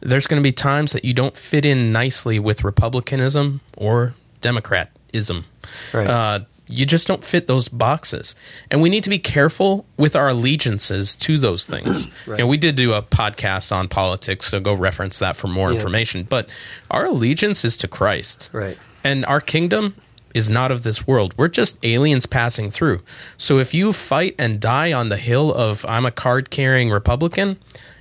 there's 0.00 0.26
going 0.26 0.40
to 0.40 0.46
be 0.46 0.52
times 0.52 0.92
that 0.92 1.04
you 1.04 1.14
don't 1.14 1.36
fit 1.36 1.64
in 1.64 1.92
nicely 1.92 2.38
with 2.38 2.64
republicanism 2.64 3.60
or 3.76 4.14
democratism. 4.42 5.44
Right. 5.92 6.06
Uh, 6.06 6.40
you 6.68 6.84
just 6.84 7.06
don't 7.06 7.22
fit 7.22 7.46
those 7.46 7.68
boxes, 7.68 8.34
and 8.70 8.82
we 8.82 8.88
need 8.88 9.04
to 9.04 9.10
be 9.10 9.20
careful 9.20 9.86
with 9.96 10.16
our 10.16 10.28
allegiances 10.28 11.14
to 11.16 11.38
those 11.38 11.64
things. 11.64 12.06
right. 12.26 12.38
You 12.38 12.44
know, 12.44 12.46
we 12.48 12.56
did 12.56 12.74
do 12.74 12.92
a 12.92 13.02
podcast 13.02 13.70
on 13.70 13.88
politics, 13.88 14.46
so 14.46 14.58
go 14.58 14.74
reference 14.74 15.20
that 15.20 15.36
for 15.36 15.46
more 15.46 15.70
yeah. 15.70 15.76
information. 15.76 16.24
But 16.24 16.48
our 16.90 17.04
allegiance 17.04 17.64
is 17.64 17.76
to 17.78 17.88
Christ, 17.88 18.50
right? 18.52 18.76
And 19.04 19.24
our 19.26 19.40
kingdom 19.40 19.94
is 20.34 20.50
not 20.50 20.72
of 20.72 20.82
this 20.82 21.06
world. 21.06 21.34
We're 21.36 21.48
just 21.48 21.78
aliens 21.84 22.26
passing 22.26 22.72
through. 22.72 23.00
So 23.38 23.58
if 23.58 23.72
you 23.72 23.92
fight 23.92 24.34
and 24.38 24.58
die 24.58 24.92
on 24.92 25.08
the 25.08 25.16
hill 25.16 25.54
of 25.54 25.84
I'm 25.86 26.04
a 26.04 26.10
card 26.10 26.50
carrying 26.50 26.90
Republican, 26.90 27.58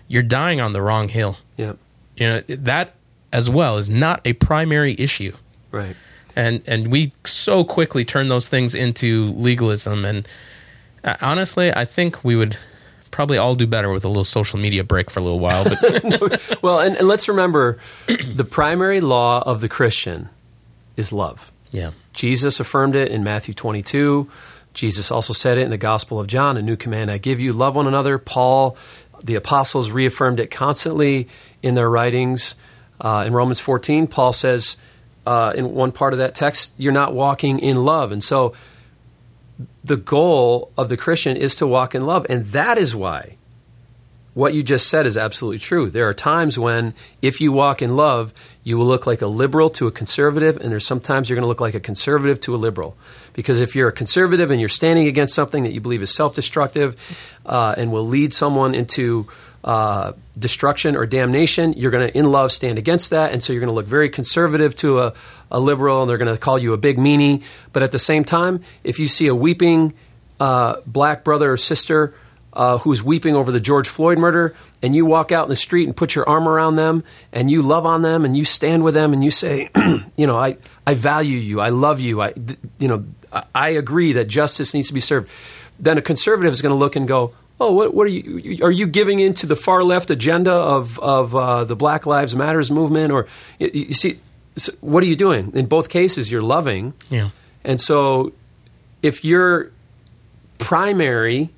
you're 0.08 0.24
dying 0.24 0.60
on 0.60 0.74
the 0.74 0.82
wrong 0.82 1.08
hill. 1.08 1.38
Yeah 1.56 1.74
you 2.18 2.28
know 2.28 2.42
that 2.48 2.94
as 3.34 3.50
well 3.50 3.78
is 3.78 3.90
not 3.90 4.22
a 4.26 4.34
primary 4.34 4.96
issue 4.98 5.36
right 5.72 5.96
and 6.36 6.62
and 6.66 6.88
we 6.88 7.12
so 7.26 7.64
quickly 7.64 8.06
turn 8.06 8.28
those 8.30 8.48
things 8.48 8.76
into 8.76 9.32
legalism 9.34 10.06
and 10.06 10.28
uh, 11.04 11.16
honestly 11.22 11.74
i 11.74 11.86
think 11.86 12.24
we 12.24 12.36
would 12.36 12.58
probably 13.16 13.38
all 13.38 13.56
do 13.56 13.66
better 13.66 13.90
with 13.92 14.04
a 14.04 14.10
little 14.10 14.26
social 14.26 14.60
media 14.60 14.84
break 14.84 15.10
for 15.10 15.22
a 15.22 15.24
little 15.24 15.40
while. 15.40 15.64
But 15.64 16.58
well, 16.62 16.82
and, 16.82 16.98
and 16.98 17.08
let's 17.08 17.30
remember 17.30 17.80
the 18.08 18.44
primary 18.44 19.00
law 19.00 19.42
of 19.46 19.62
the 19.62 19.70
Christian 19.70 20.28
is 20.98 21.14
love. 21.14 21.54
yeah, 21.72 21.92
Jesus 22.12 22.60
affirmed 22.60 22.94
it 22.94 23.12
in 23.12 23.24
Matthew 23.24 23.54
22. 23.54 24.30
Jesus 24.74 25.12
also 25.12 25.32
said 25.32 25.58
it 25.58 25.62
in 25.62 25.70
the 25.70 25.78
Gospel 25.78 26.20
of 26.20 26.28
John, 26.28 26.58
a 26.58 26.62
new 26.62 26.76
command 26.76 27.10
I 27.10 27.18
give 27.18 27.40
you 27.40 27.54
love 27.54 27.78
one 27.78 27.88
another. 27.88 28.18
Paul, 28.18 28.76
the 29.24 29.36
apostles, 29.36 29.92
reaffirmed 29.92 30.42
it 30.42 30.52
constantly 30.52 31.30
in 31.66 31.76
their 31.76 31.90
writings. 31.90 32.56
Uh, 33.02 33.24
in 33.28 33.34
Romans 33.34 33.60
14, 33.60 34.08
Paul 34.08 34.32
says 34.32 34.78
uh, 35.26 35.52
in 35.56 35.74
one 35.74 35.92
part 35.92 36.14
of 36.14 36.20
that 36.20 36.36
text, 36.36 36.74
you're 36.78 36.94
not 36.94 37.14
walking 37.14 37.60
in 37.60 37.84
love. 37.84 38.12
And 38.12 38.24
so 38.24 38.54
the 39.84 39.98
goal 39.98 40.72
of 40.78 40.90
the 40.90 40.96
Christian 40.96 41.36
is 41.36 41.56
to 41.56 41.68
walk 41.68 41.96
in 41.96 42.06
love. 42.06 42.26
And 42.30 42.46
that 42.48 42.78
is 42.78 42.96
why 42.96 43.38
what 44.36 44.54
you 44.54 44.62
just 44.62 44.90
said 44.90 45.06
is 45.06 45.18
absolutely 45.18 45.60
true. 45.60 45.90
There 45.90 46.08
are 46.10 46.14
times 46.14 46.60
when, 46.60 46.94
if 47.22 47.40
you 47.40 47.54
walk 47.54 47.82
in 47.82 47.96
love, 47.96 48.34
you 48.66 48.78
will 48.78 48.86
look 48.86 49.08
like 49.08 49.22
a 49.22 49.28
liberal 49.28 49.70
to 49.72 49.88
a 49.88 49.92
conservative, 49.92 50.58
and 50.58 50.74
there's 50.74 50.86
sometimes 50.86 51.30
you're 51.30 51.38
going 51.38 51.46
to 51.46 51.48
look 51.48 51.62
like 51.62 51.74
a 51.74 51.80
conservative 51.80 52.42
to 52.42 52.54
a 52.54 52.58
liberal. 52.58 52.98
Because 53.32 53.62
if 53.62 53.78
you're 53.78 53.88
a 53.88 53.94
conservative 53.94 54.52
and 54.52 54.60
you're 54.60 54.68
standing 54.68 55.08
against 55.08 55.34
something 55.34 55.64
that 55.64 55.72
you 55.72 55.80
believe 55.80 56.02
is 56.02 56.14
self 56.14 56.36
destructive 56.36 56.98
uh, 57.46 57.76
and 57.78 57.94
will 57.94 58.06
lead 58.06 58.34
someone 58.34 58.76
into 58.76 59.26
uh, 59.64 60.12
destruction 60.38 60.98
or 60.98 61.06
damnation, 61.06 61.72
you're 61.72 61.92
going 61.92 62.06
to, 62.06 62.18
in 62.18 62.30
love, 62.30 62.52
stand 62.52 62.78
against 62.78 63.12
that. 63.12 63.32
And 63.32 63.42
so 63.42 63.54
you're 63.54 63.62
going 63.62 63.72
to 63.72 63.76
look 63.76 63.88
very 63.88 64.10
conservative 64.10 64.76
to 64.76 65.00
a, 65.00 65.14
a 65.50 65.62
liberal, 65.62 66.02
and 66.02 66.10
they're 66.10 66.18
going 66.18 66.36
to 66.36 66.38
call 66.38 66.60
you 66.60 66.74
a 66.74 66.78
big 66.78 66.98
meanie. 66.98 67.42
But 67.72 67.84
at 67.84 67.92
the 67.92 68.00
same 68.00 68.26
time, 68.26 68.60
if 68.84 69.00
you 69.00 69.08
see 69.08 69.28
a 69.28 69.36
weeping 69.36 69.94
uh, 70.42 70.82
black 70.86 71.24
brother 71.24 71.54
or 71.54 71.58
sister, 71.58 72.14
uh, 72.56 72.78
who's 72.80 73.04
weeping 73.04 73.36
over 73.36 73.52
the 73.52 73.60
George 73.60 73.88
Floyd 73.88 74.18
murder, 74.18 74.56
and 74.82 74.96
you 74.96 75.06
walk 75.06 75.32
out 75.32 75.44
in 75.44 75.50
the 75.50 75.56
street 75.56 75.86
and 75.86 75.96
put 75.96 76.16
your 76.16 76.28
arm 76.28 76.48
around 76.48 76.76
them, 76.76 77.04
and 77.32 77.52
you 77.52 77.62
love 77.62 77.86
on 77.86 78.02
them, 78.02 78.26
and 78.26 78.36
you 78.38 78.46
stand 78.46 78.84
with 78.84 78.94
them, 78.94 79.14
and 79.14 79.24
you 79.24 79.32
say, 79.32 79.70
you 80.16 80.28
know, 80.28 80.38
I, 80.38 80.58
I 80.88 80.94
value 80.94 81.38
you, 81.38 81.60
I 81.60 81.70
love 81.70 82.00
you, 82.00 82.22
I, 82.22 82.32
th- 82.32 82.60
you 82.80 82.88
know, 82.88 83.06
I, 83.32 83.44
I 83.54 83.70
agree 83.70 84.14
that 84.14 84.26
justice 84.26 84.74
needs 84.74 84.88
to 84.88 84.94
be 84.94 85.00
served. 85.00 85.30
Then 85.80 85.98
a 85.98 86.02
conservative 86.02 86.54
is 86.54 86.62
going 86.62 86.72
to 86.72 86.80
look 86.80 86.96
and 86.96 87.08
go, 87.08 87.34
oh, 87.60 87.72
what, 87.72 87.94
what 87.94 88.06
are 88.06 88.10
you? 88.10 88.64
Are 88.64 88.72
you 88.72 88.88
giving 88.88 89.20
into 89.20 89.46
the 89.46 89.56
far 89.56 89.84
left 89.84 90.10
agenda 90.10 90.54
of 90.54 91.00
of 91.00 91.36
uh, 91.36 91.64
the 91.64 91.76
Black 91.76 92.06
Lives 92.06 92.36
Matters 92.36 92.72
movement, 92.72 93.12
or 93.12 93.28
you, 93.60 93.72
you 93.74 93.94
see, 93.94 94.20
so 94.56 94.72
what 94.82 95.04
are 95.04 95.08
you 95.08 95.16
doing? 95.16 95.52
In 95.54 95.66
both 95.66 95.90
cases, 95.90 96.32
you're 96.32 96.42
loving, 96.42 96.94
yeah, 97.10 97.30
and 97.64 97.80
so 97.80 98.34
if 99.02 99.24
your 99.24 99.72
primary 100.58 101.50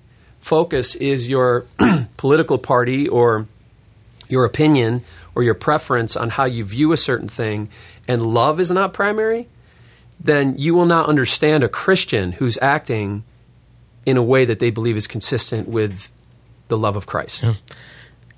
focus 0.47 0.95
is 0.95 1.27
your 1.27 1.65
political 2.17 2.57
party 2.57 3.07
or 3.07 3.47
your 4.29 4.45
opinion 4.45 5.01
or 5.36 5.43
your 5.43 5.53
preference 5.53 6.15
on 6.15 6.29
how 6.29 6.45
you 6.45 6.63
view 6.63 6.91
a 6.91 6.97
certain 6.97 7.27
thing, 7.27 7.69
and 8.07 8.25
love 8.25 8.60
is 8.60 8.71
not 8.71 8.93
primary, 8.93 9.47
then 10.19 10.55
you 10.57 10.73
will 10.73 10.86
not 10.86 11.07
understand 11.07 11.63
a 11.63 11.69
Christian 11.69 12.31
who's 12.31 12.57
acting 12.60 13.23
in 14.05 14.17
a 14.17 14.23
way 14.23 14.45
that 14.45 14.60
they 14.60 14.71
believe 14.71 14.95
is 14.95 15.05
consistent 15.05 15.67
with 15.67 16.10
the 16.69 16.77
love 16.77 16.95
of 16.95 17.05
Christ. 17.05 17.45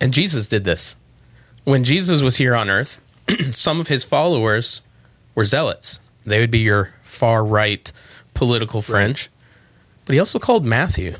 and 0.01 0.13
Jesus 0.13 0.47
did 0.47 0.65
this 0.65 0.95
when 1.63 1.83
Jesus 1.83 2.21
was 2.21 2.37
here 2.37 2.55
on 2.55 2.69
earth. 2.69 2.99
some 3.51 3.79
of 3.79 3.87
his 3.87 4.03
followers 4.03 4.81
were 5.35 5.45
zealots. 5.45 5.99
They 6.25 6.39
would 6.39 6.51
be 6.51 6.59
your 6.59 6.91
far 7.03 7.45
right 7.45 7.91
political 8.33 8.81
fringe. 8.81 9.29
But 10.05 10.13
he 10.13 10.19
also 10.19 10.39
called 10.39 10.65
Matthew, 10.65 11.15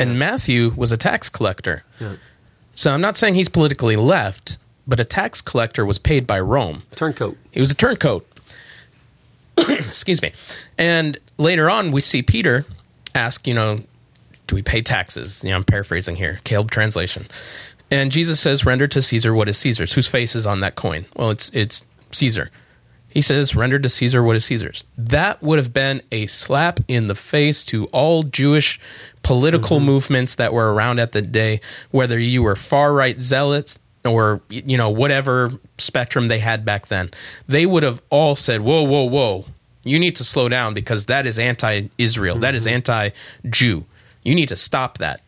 and 0.00 0.18
Matthew 0.18 0.72
was 0.76 0.92
a 0.92 0.96
tax 0.96 1.28
collector. 1.28 1.84
Yeah. 2.00 2.14
So 2.74 2.92
I'm 2.92 3.00
not 3.00 3.16
saying 3.16 3.34
he's 3.34 3.48
politically 3.48 3.96
left, 3.96 4.58
but 4.86 5.00
a 5.00 5.04
tax 5.04 5.40
collector 5.40 5.84
was 5.84 5.98
paid 5.98 6.26
by 6.26 6.40
Rome. 6.40 6.82
Turncoat. 6.94 7.36
He 7.50 7.60
was 7.60 7.70
a 7.70 7.74
turncoat. 7.74 8.26
Excuse 9.58 10.22
me. 10.22 10.32
And 10.78 11.18
later 11.38 11.68
on, 11.68 11.92
we 11.92 12.00
see 12.00 12.22
Peter 12.22 12.64
ask, 13.14 13.46
you 13.46 13.54
know, 13.54 13.82
do 14.46 14.54
we 14.54 14.62
pay 14.62 14.82
taxes? 14.82 15.44
You 15.44 15.50
know, 15.50 15.56
I'm 15.56 15.64
paraphrasing 15.64 16.16
here, 16.16 16.40
Caleb 16.44 16.70
translation. 16.70 17.26
And 17.90 18.10
Jesus 18.10 18.40
says, 18.40 18.64
render 18.64 18.86
to 18.88 19.02
Caesar 19.02 19.34
what 19.34 19.48
is 19.48 19.58
Caesar's. 19.58 19.92
Whose 19.92 20.08
face 20.08 20.34
is 20.34 20.46
on 20.46 20.60
that 20.60 20.76
coin? 20.76 21.06
Well, 21.16 21.30
it's 21.30 21.50
it's 21.50 21.84
Caesar. 22.12 22.50
He 23.10 23.20
says, 23.20 23.56
render 23.56 23.78
to 23.78 23.88
Caesar 23.88 24.22
what 24.22 24.36
is 24.36 24.44
Caesar's. 24.46 24.84
That 24.96 25.42
would 25.42 25.58
have 25.58 25.72
been 25.72 26.00
a 26.12 26.26
slap 26.26 26.80
in 26.86 27.08
the 27.08 27.14
face 27.14 27.64
to 27.66 27.86
all 27.86 28.22
Jewish 28.22 28.80
political 29.22 29.78
mm-hmm. 29.78 29.86
movements 29.86 30.36
that 30.36 30.52
were 30.52 30.72
around 30.72 31.00
at 31.00 31.12
the 31.12 31.20
day, 31.20 31.60
whether 31.90 32.18
you 32.18 32.42
were 32.42 32.56
far 32.56 32.92
right 32.92 33.20
zealots 33.20 33.78
or, 34.04 34.40
you 34.48 34.76
know, 34.76 34.90
whatever 34.90 35.52
spectrum 35.76 36.28
they 36.28 36.38
had 36.38 36.64
back 36.64 36.86
then. 36.86 37.10
They 37.48 37.66
would 37.66 37.82
have 37.82 38.00
all 38.10 38.36
said, 38.36 38.60
whoa, 38.60 38.82
whoa, 38.82 39.04
whoa, 39.04 39.44
you 39.82 39.98
need 39.98 40.16
to 40.16 40.24
slow 40.24 40.48
down 40.48 40.74
because 40.74 41.06
that 41.06 41.26
is 41.26 41.38
anti 41.38 41.88
Israel. 41.98 42.38
That 42.38 42.54
is 42.54 42.64
mm-hmm. 42.64 42.74
anti 42.74 43.10
Jew. 43.48 43.84
You 44.22 44.34
need 44.34 44.48
to 44.50 44.56
stop 44.56 44.98
that. 44.98 45.20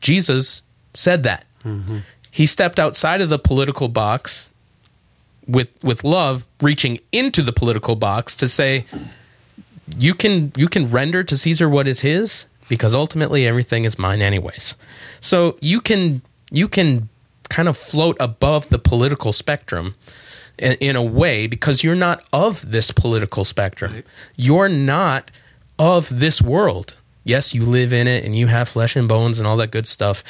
Jesus 0.00 0.62
said 0.92 1.22
that. 1.24 1.44
Mm-hmm. 1.64 1.98
He 2.30 2.46
stepped 2.46 2.78
outside 2.78 3.20
of 3.20 3.28
the 3.28 3.38
political 3.38 3.88
box 3.88 4.50
with 5.46 5.68
with 5.82 6.04
love 6.04 6.46
reaching 6.60 6.98
into 7.12 7.42
the 7.42 7.52
political 7.52 7.96
box 7.96 8.36
to 8.36 8.48
say 8.48 8.84
you 9.98 10.14
can 10.14 10.52
you 10.56 10.68
can 10.68 10.90
render 10.90 11.22
to 11.24 11.36
Caesar 11.36 11.68
what 11.68 11.86
is 11.86 12.00
his 12.00 12.46
because 12.68 12.94
ultimately 12.94 13.46
everything 13.46 13.84
is 13.84 13.98
mine 13.98 14.22
anyways. 14.22 14.74
So 15.20 15.58
you 15.60 15.80
can 15.80 16.22
you 16.50 16.68
can 16.68 17.08
kind 17.48 17.68
of 17.68 17.76
float 17.76 18.16
above 18.20 18.68
the 18.68 18.78
political 18.78 19.32
spectrum 19.32 19.94
in, 20.58 20.72
in 20.74 20.96
a 20.96 21.02
way 21.02 21.46
because 21.46 21.84
you're 21.84 21.94
not 21.94 22.26
of 22.32 22.70
this 22.70 22.90
political 22.90 23.44
spectrum. 23.44 24.02
You're 24.36 24.68
not 24.68 25.30
of 25.78 26.20
this 26.20 26.40
world. 26.40 26.94
Yes, 27.24 27.54
you 27.54 27.64
live 27.64 27.92
in 27.94 28.06
it 28.06 28.24
and 28.24 28.36
you 28.36 28.46
have 28.48 28.68
flesh 28.68 28.96
and 28.96 29.08
bones 29.08 29.38
and 29.38 29.46
all 29.46 29.56
that 29.56 29.70
good 29.70 29.86
stuff, 29.86 30.22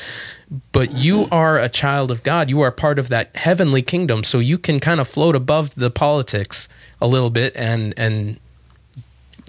but 0.71 0.93
you 0.93 1.27
are 1.33 1.59
a 1.59 1.69
child 1.69 2.11
of 2.13 2.23
God. 2.23 2.49
You 2.49 2.61
are 2.61 2.71
part 2.71 2.99
of 3.01 3.09
that 3.09 3.35
heavenly 3.35 3.83
kingdom, 3.83 4.23
so 4.23 4.39
you 4.39 4.59
can 4.59 4.79
kind 4.79 5.01
of 5.01 5.09
float 5.09 5.35
above 5.35 5.75
the 5.75 5.91
politics 5.91 6.69
a 7.03 7.07
little 7.09 7.31
bit 7.31 7.55
and 7.57 7.95
and 7.97 8.39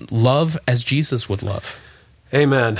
love 0.10 0.58
as 0.68 0.84
Jesus 0.84 1.30
would 1.30 1.44
love. 1.44 1.80
Amen. 2.34 2.78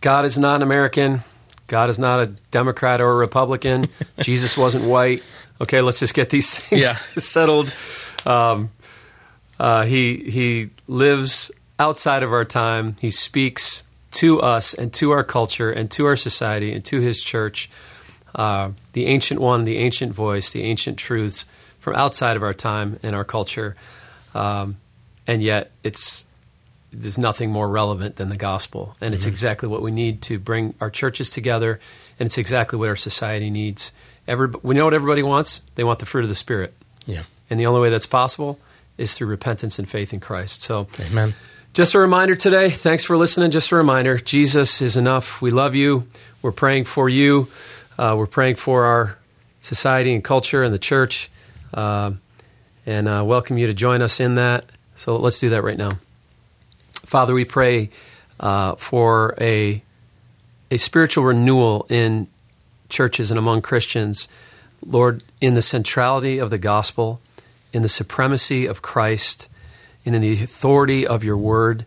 God 0.00 0.24
is 0.24 0.38
not 0.38 0.56
an 0.56 0.62
American. 0.62 1.22
God 1.66 1.88
is 1.90 1.98
not 1.98 2.20
a 2.20 2.26
Democrat 2.50 3.00
or 3.00 3.10
a 3.10 3.16
Republican. 3.16 3.88
Jesus 4.20 4.56
wasn't 4.56 4.84
white. 4.84 5.28
Okay, 5.60 5.80
let's 5.80 5.98
just 5.98 6.14
get 6.14 6.30
these 6.30 6.58
things 6.60 6.84
Yeah. 6.84 6.96
settled. 7.16 7.72
Um, 8.24 8.70
uh, 9.58 9.84
he 9.84 10.16
he 10.30 10.70
lives 10.86 11.50
outside 11.78 12.22
of 12.22 12.32
our 12.32 12.44
time. 12.44 12.96
He 13.00 13.10
speaks 13.10 13.82
to 14.16 14.40
us 14.40 14.74
and 14.74 14.92
to 14.94 15.10
our 15.10 15.24
culture 15.24 15.70
and 15.70 15.90
to 15.92 16.06
our 16.06 16.16
society 16.16 16.72
and 16.72 16.84
to 16.86 17.00
His 17.00 17.22
church. 17.22 17.70
Uh, 18.34 18.70
the 18.92 19.06
ancient 19.06 19.40
one, 19.40 19.64
the 19.64 19.78
ancient 19.78 20.12
voice, 20.12 20.52
the 20.52 20.62
ancient 20.62 20.98
truths 20.98 21.46
from 21.78 21.94
outside 21.94 22.36
of 22.36 22.42
our 22.42 22.52
time 22.54 22.98
and 23.02 23.16
our 23.16 23.24
culture, 23.24 23.76
um, 24.34 24.76
and 25.26 25.42
yet 25.42 25.70
it's 25.82 26.26
there's 26.92 27.18
nothing 27.18 27.50
more 27.50 27.68
relevant 27.68 28.16
than 28.16 28.28
the 28.28 28.36
gospel. 28.36 28.94
And 29.00 29.14
it's 29.14 29.26
exactly 29.26 29.68
what 29.68 29.82
we 29.82 29.90
need 29.90 30.22
to 30.22 30.38
bring 30.38 30.74
our 30.80 30.90
churches 30.90 31.30
together, 31.30 31.78
and 32.18 32.26
it's 32.26 32.38
exactly 32.38 32.78
what 32.78 32.88
our 32.88 32.96
society 32.96 33.50
needs. 33.50 33.92
Every, 34.26 34.48
we 34.62 34.74
know 34.74 34.84
what 34.84 34.94
everybody 34.94 35.22
wants. 35.22 35.60
They 35.74 35.84
want 35.84 35.98
the 35.98 36.06
fruit 36.06 36.22
of 36.22 36.28
the 36.28 36.34
Spirit. 36.34 36.74
Yeah. 37.04 37.24
And 37.50 37.60
the 37.60 37.66
only 37.66 37.80
way 37.80 37.90
that's 37.90 38.06
possible 38.06 38.58
is 38.96 39.14
through 39.14 39.28
repentance 39.28 39.78
and 39.78 39.88
faith 39.88 40.12
in 40.12 40.20
Christ. 40.20 40.62
So, 40.62 40.88
Amen. 41.00 41.34
Just 41.76 41.94
a 41.94 41.98
reminder 41.98 42.34
today. 42.34 42.70
Thanks 42.70 43.04
for 43.04 43.18
listening. 43.18 43.50
Just 43.50 43.70
a 43.70 43.76
reminder 43.76 44.16
Jesus 44.16 44.80
is 44.80 44.96
enough. 44.96 45.42
We 45.42 45.50
love 45.50 45.74
you. 45.74 46.08
We're 46.40 46.50
praying 46.50 46.86
for 46.86 47.06
you. 47.06 47.48
Uh, 47.98 48.14
we're 48.16 48.26
praying 48.26 48.54
for 48.54 48.86
our 48.86 49.18
society 49.60 50.14
and 50.14 50.24
culture 50.24 50.62
and 50.62 50.72
the 50.72 50.78
church. 50.78 51.30
Um, 51.74 52.22
and 52.86 53.06
uh, 53.06 53.24
welcome 53.26 53.58
you 53.58 53.66
to 53.66 53.74
join 53.74 54.00
us 54.00 54.20
in 54.20 54.36
that. 54.36 54.64
So, 54.94 55.18
let's 55.18 55.38
do 55.38 55.50
that 55.50 55.62
right 55.62 55.76
now. 55.76 55.90
Father, 57.04 57.34
we 57.34 57.44
pray 57.44 57.90
uh, 58.40 58.76
for 58.76 59.34
a, 59.38 59.82
a 60.70 60.78
spiritual 60.78 61.24
renewal 61.24 61.84
in 61.90 62.26
churches 62.88 63.30
and 63.30 63.36
among 63.36 63.60
Christians. 63.60 64.28
Lord, 64.82 65.22
in 65.42 65.52
the 65.52 65.60
centrality 65.60 66.38
of 66.38 66.48
the 66.48 66.56
gospel, 66.56 67.20
in 67.74 67.82
the 67.82 67.90
supremacy 67.90 68.64
of 68.64 68.80
Christ, 68.80 69.50
and 70.06 70.14
in 70.14 70.22
the 70.22 70.42
authority 70.42 71.06
of 71.06 71.22
your 71.24 71.36
word, 71.36 71.84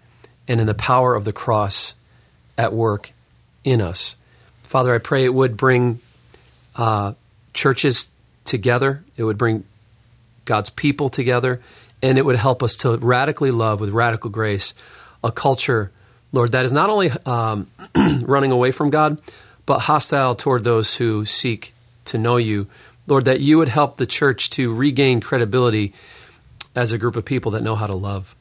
and 0.47 0.59
in 0.59 0.67
the 0.67 0.73
power 0.73 1.15
of 1.15 1.25
the 1.25 1.33
cross 1.33 1.95
at 2.57 2.73
work 2.73 3.13
in 3.63 3.81
us. 3.81 4.17
Father, 4.63 4.93
I 4.93 4.97
pray 4.99 5.23
it 5.23 5.33
would 5.33 5.57
bring 5.57 5.99
uh, 6.75 7.13
churches 7.53 8.09
together, 8.45 9.03
it 9.17 9.23
would 9.23 9.37
bring 9.37 9.63
God's 10.45 10.69
people 10.69 11.09
together, 11.09 11.61
and 12.01 12.17
it 12.17 12.25
would 12.25 12.35
help 12.35 12.61
us 12.61 12.75
to 12.77 12.97
radically 12.97 13.51
love 13.51 13.79
with 13.79 13.89
radical 13.89 14.29
grace 14.29 14.73
a 15.23 15.31
culture, 15.31 15.91
Lord, 16.31 16.51
that 16.53 16.65
is 16.65 16.71
not 16.71 16.89
only 16.89 17.11
um, 17.25 17.67
running 18.21 18.51
away 18.51 18.71
from 18.71 18.89
God, 18.89 19.21
but 19.65 19.79
hostile 19.79 20.35
toward 20.35 20.63
those 20.63 20.95
who 20.95 21.25
seek 21.25 21.73
to 22.05 22.17
know 22.17 22.37
you. 22.37 22.67
Lord, 23.07 23.25
that 23.25 23.41
you 23.41 23.57
would 23.57 23.69
help 23.69 23.97
the 23.97 24.05
church 24.05 24.49
to 24.51 24.73
regain 24.73 25.19
credibility 25.19 25.93
as 26.75 26.91
a 26.91 26.97
group 26.97 27.15
of 27.15 27.25
people 27.25 27.51
that 27.51 27.63
know 27.63 27.75
how 27.75 27.87
to 27.87 27.95
love. 27.95 28.35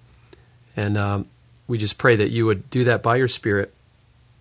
And 0.76 0.96
um, 0.96 1.26
we 1.66 1.78
just 1.78 1.98
pray 1.98 2.16
that 2.16 2.30
you 2.30 2.46
would 2.46 2.70
do 2.70 2.84
that 2.84 3.02
by 3.02 3.16
your 3.16 3.28
Spirit 3.28 3.74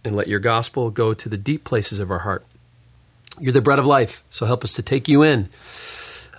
and 0.04 0.16
let 0.16 0.28
your 0.28 0.40
gospel 0.40 0.90
go 0.92 1.14
to 1.14 1.30
the 1.30 1.38
deep 1.38 1.64
places 1.64 2.00
of 2.00 2.12
our 2.12 2.20
heart. 2.20 2.46
You're 3.40 3.54
the 3.54 3.62
bread 3.62 3.80
of 3.80 3.86
life, 3.86 4.24
so 4.30 4.46
help 4.46 4.64
us 4.64 4.74
to 4.76 4.82
take 4.82 5.08
you 5.08 5.24
in 5.24 5.50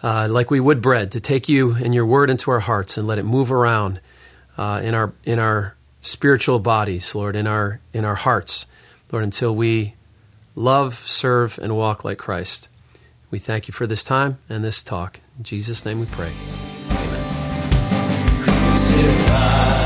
uh, 0.02 0.28
like 0.30 0.50
we 0.50 0.60
would 0.60 0.80
bread, 0.80 1.10
to 1.12 1.20
take 1.20 1.48
you 1.48 1.74
and 1.74 1.94
your 1.94 2.06
word 2.06 2.30
into 2.30 2.50
our 2.50 2.60
hearts 2.60 2.96
and 2.96 3.06
let 3.06 3.18
it 3.18 3.24
move 3.24 3.50
around 3.50 4.00
uh, 4.56 4.80
in 4.82 4.94
our 4.94 5.12
in 5.24 5.38
our 5.38 5.76
spiritual 6.00 6.58
bodies, 6.58 7.14
Lord, 7.14 7.36
in 7.36 7.46
our 7.46 7.80
in 7.92 8.04
our 8.04 8.14
hearts, 8.14 8.66
Lord, 9.12 9.24
until 9.24 9.54
we 9.54 9.94
love, 10.54 10.94
serve, 10.94 11.58
and 11.62 11.76
walk 11.76 12.04
like 12.04 12.18
Christ. 12.18 12.68
We 13.30 13.38
thank 13.38 13.68
you 13.68 13.72
for 13.72 13.86
this 13.86 14.04
time 14.04 14.38
and 14.48 14.64
this 14.64 14.82
talk. 14.82 15.20
In 15.36 15.44
Jesus' 15.44 15.84
name 15.84 16.00
we 16.00 16.06
pray. 16.06 16.30
Amen. 19.30 19.77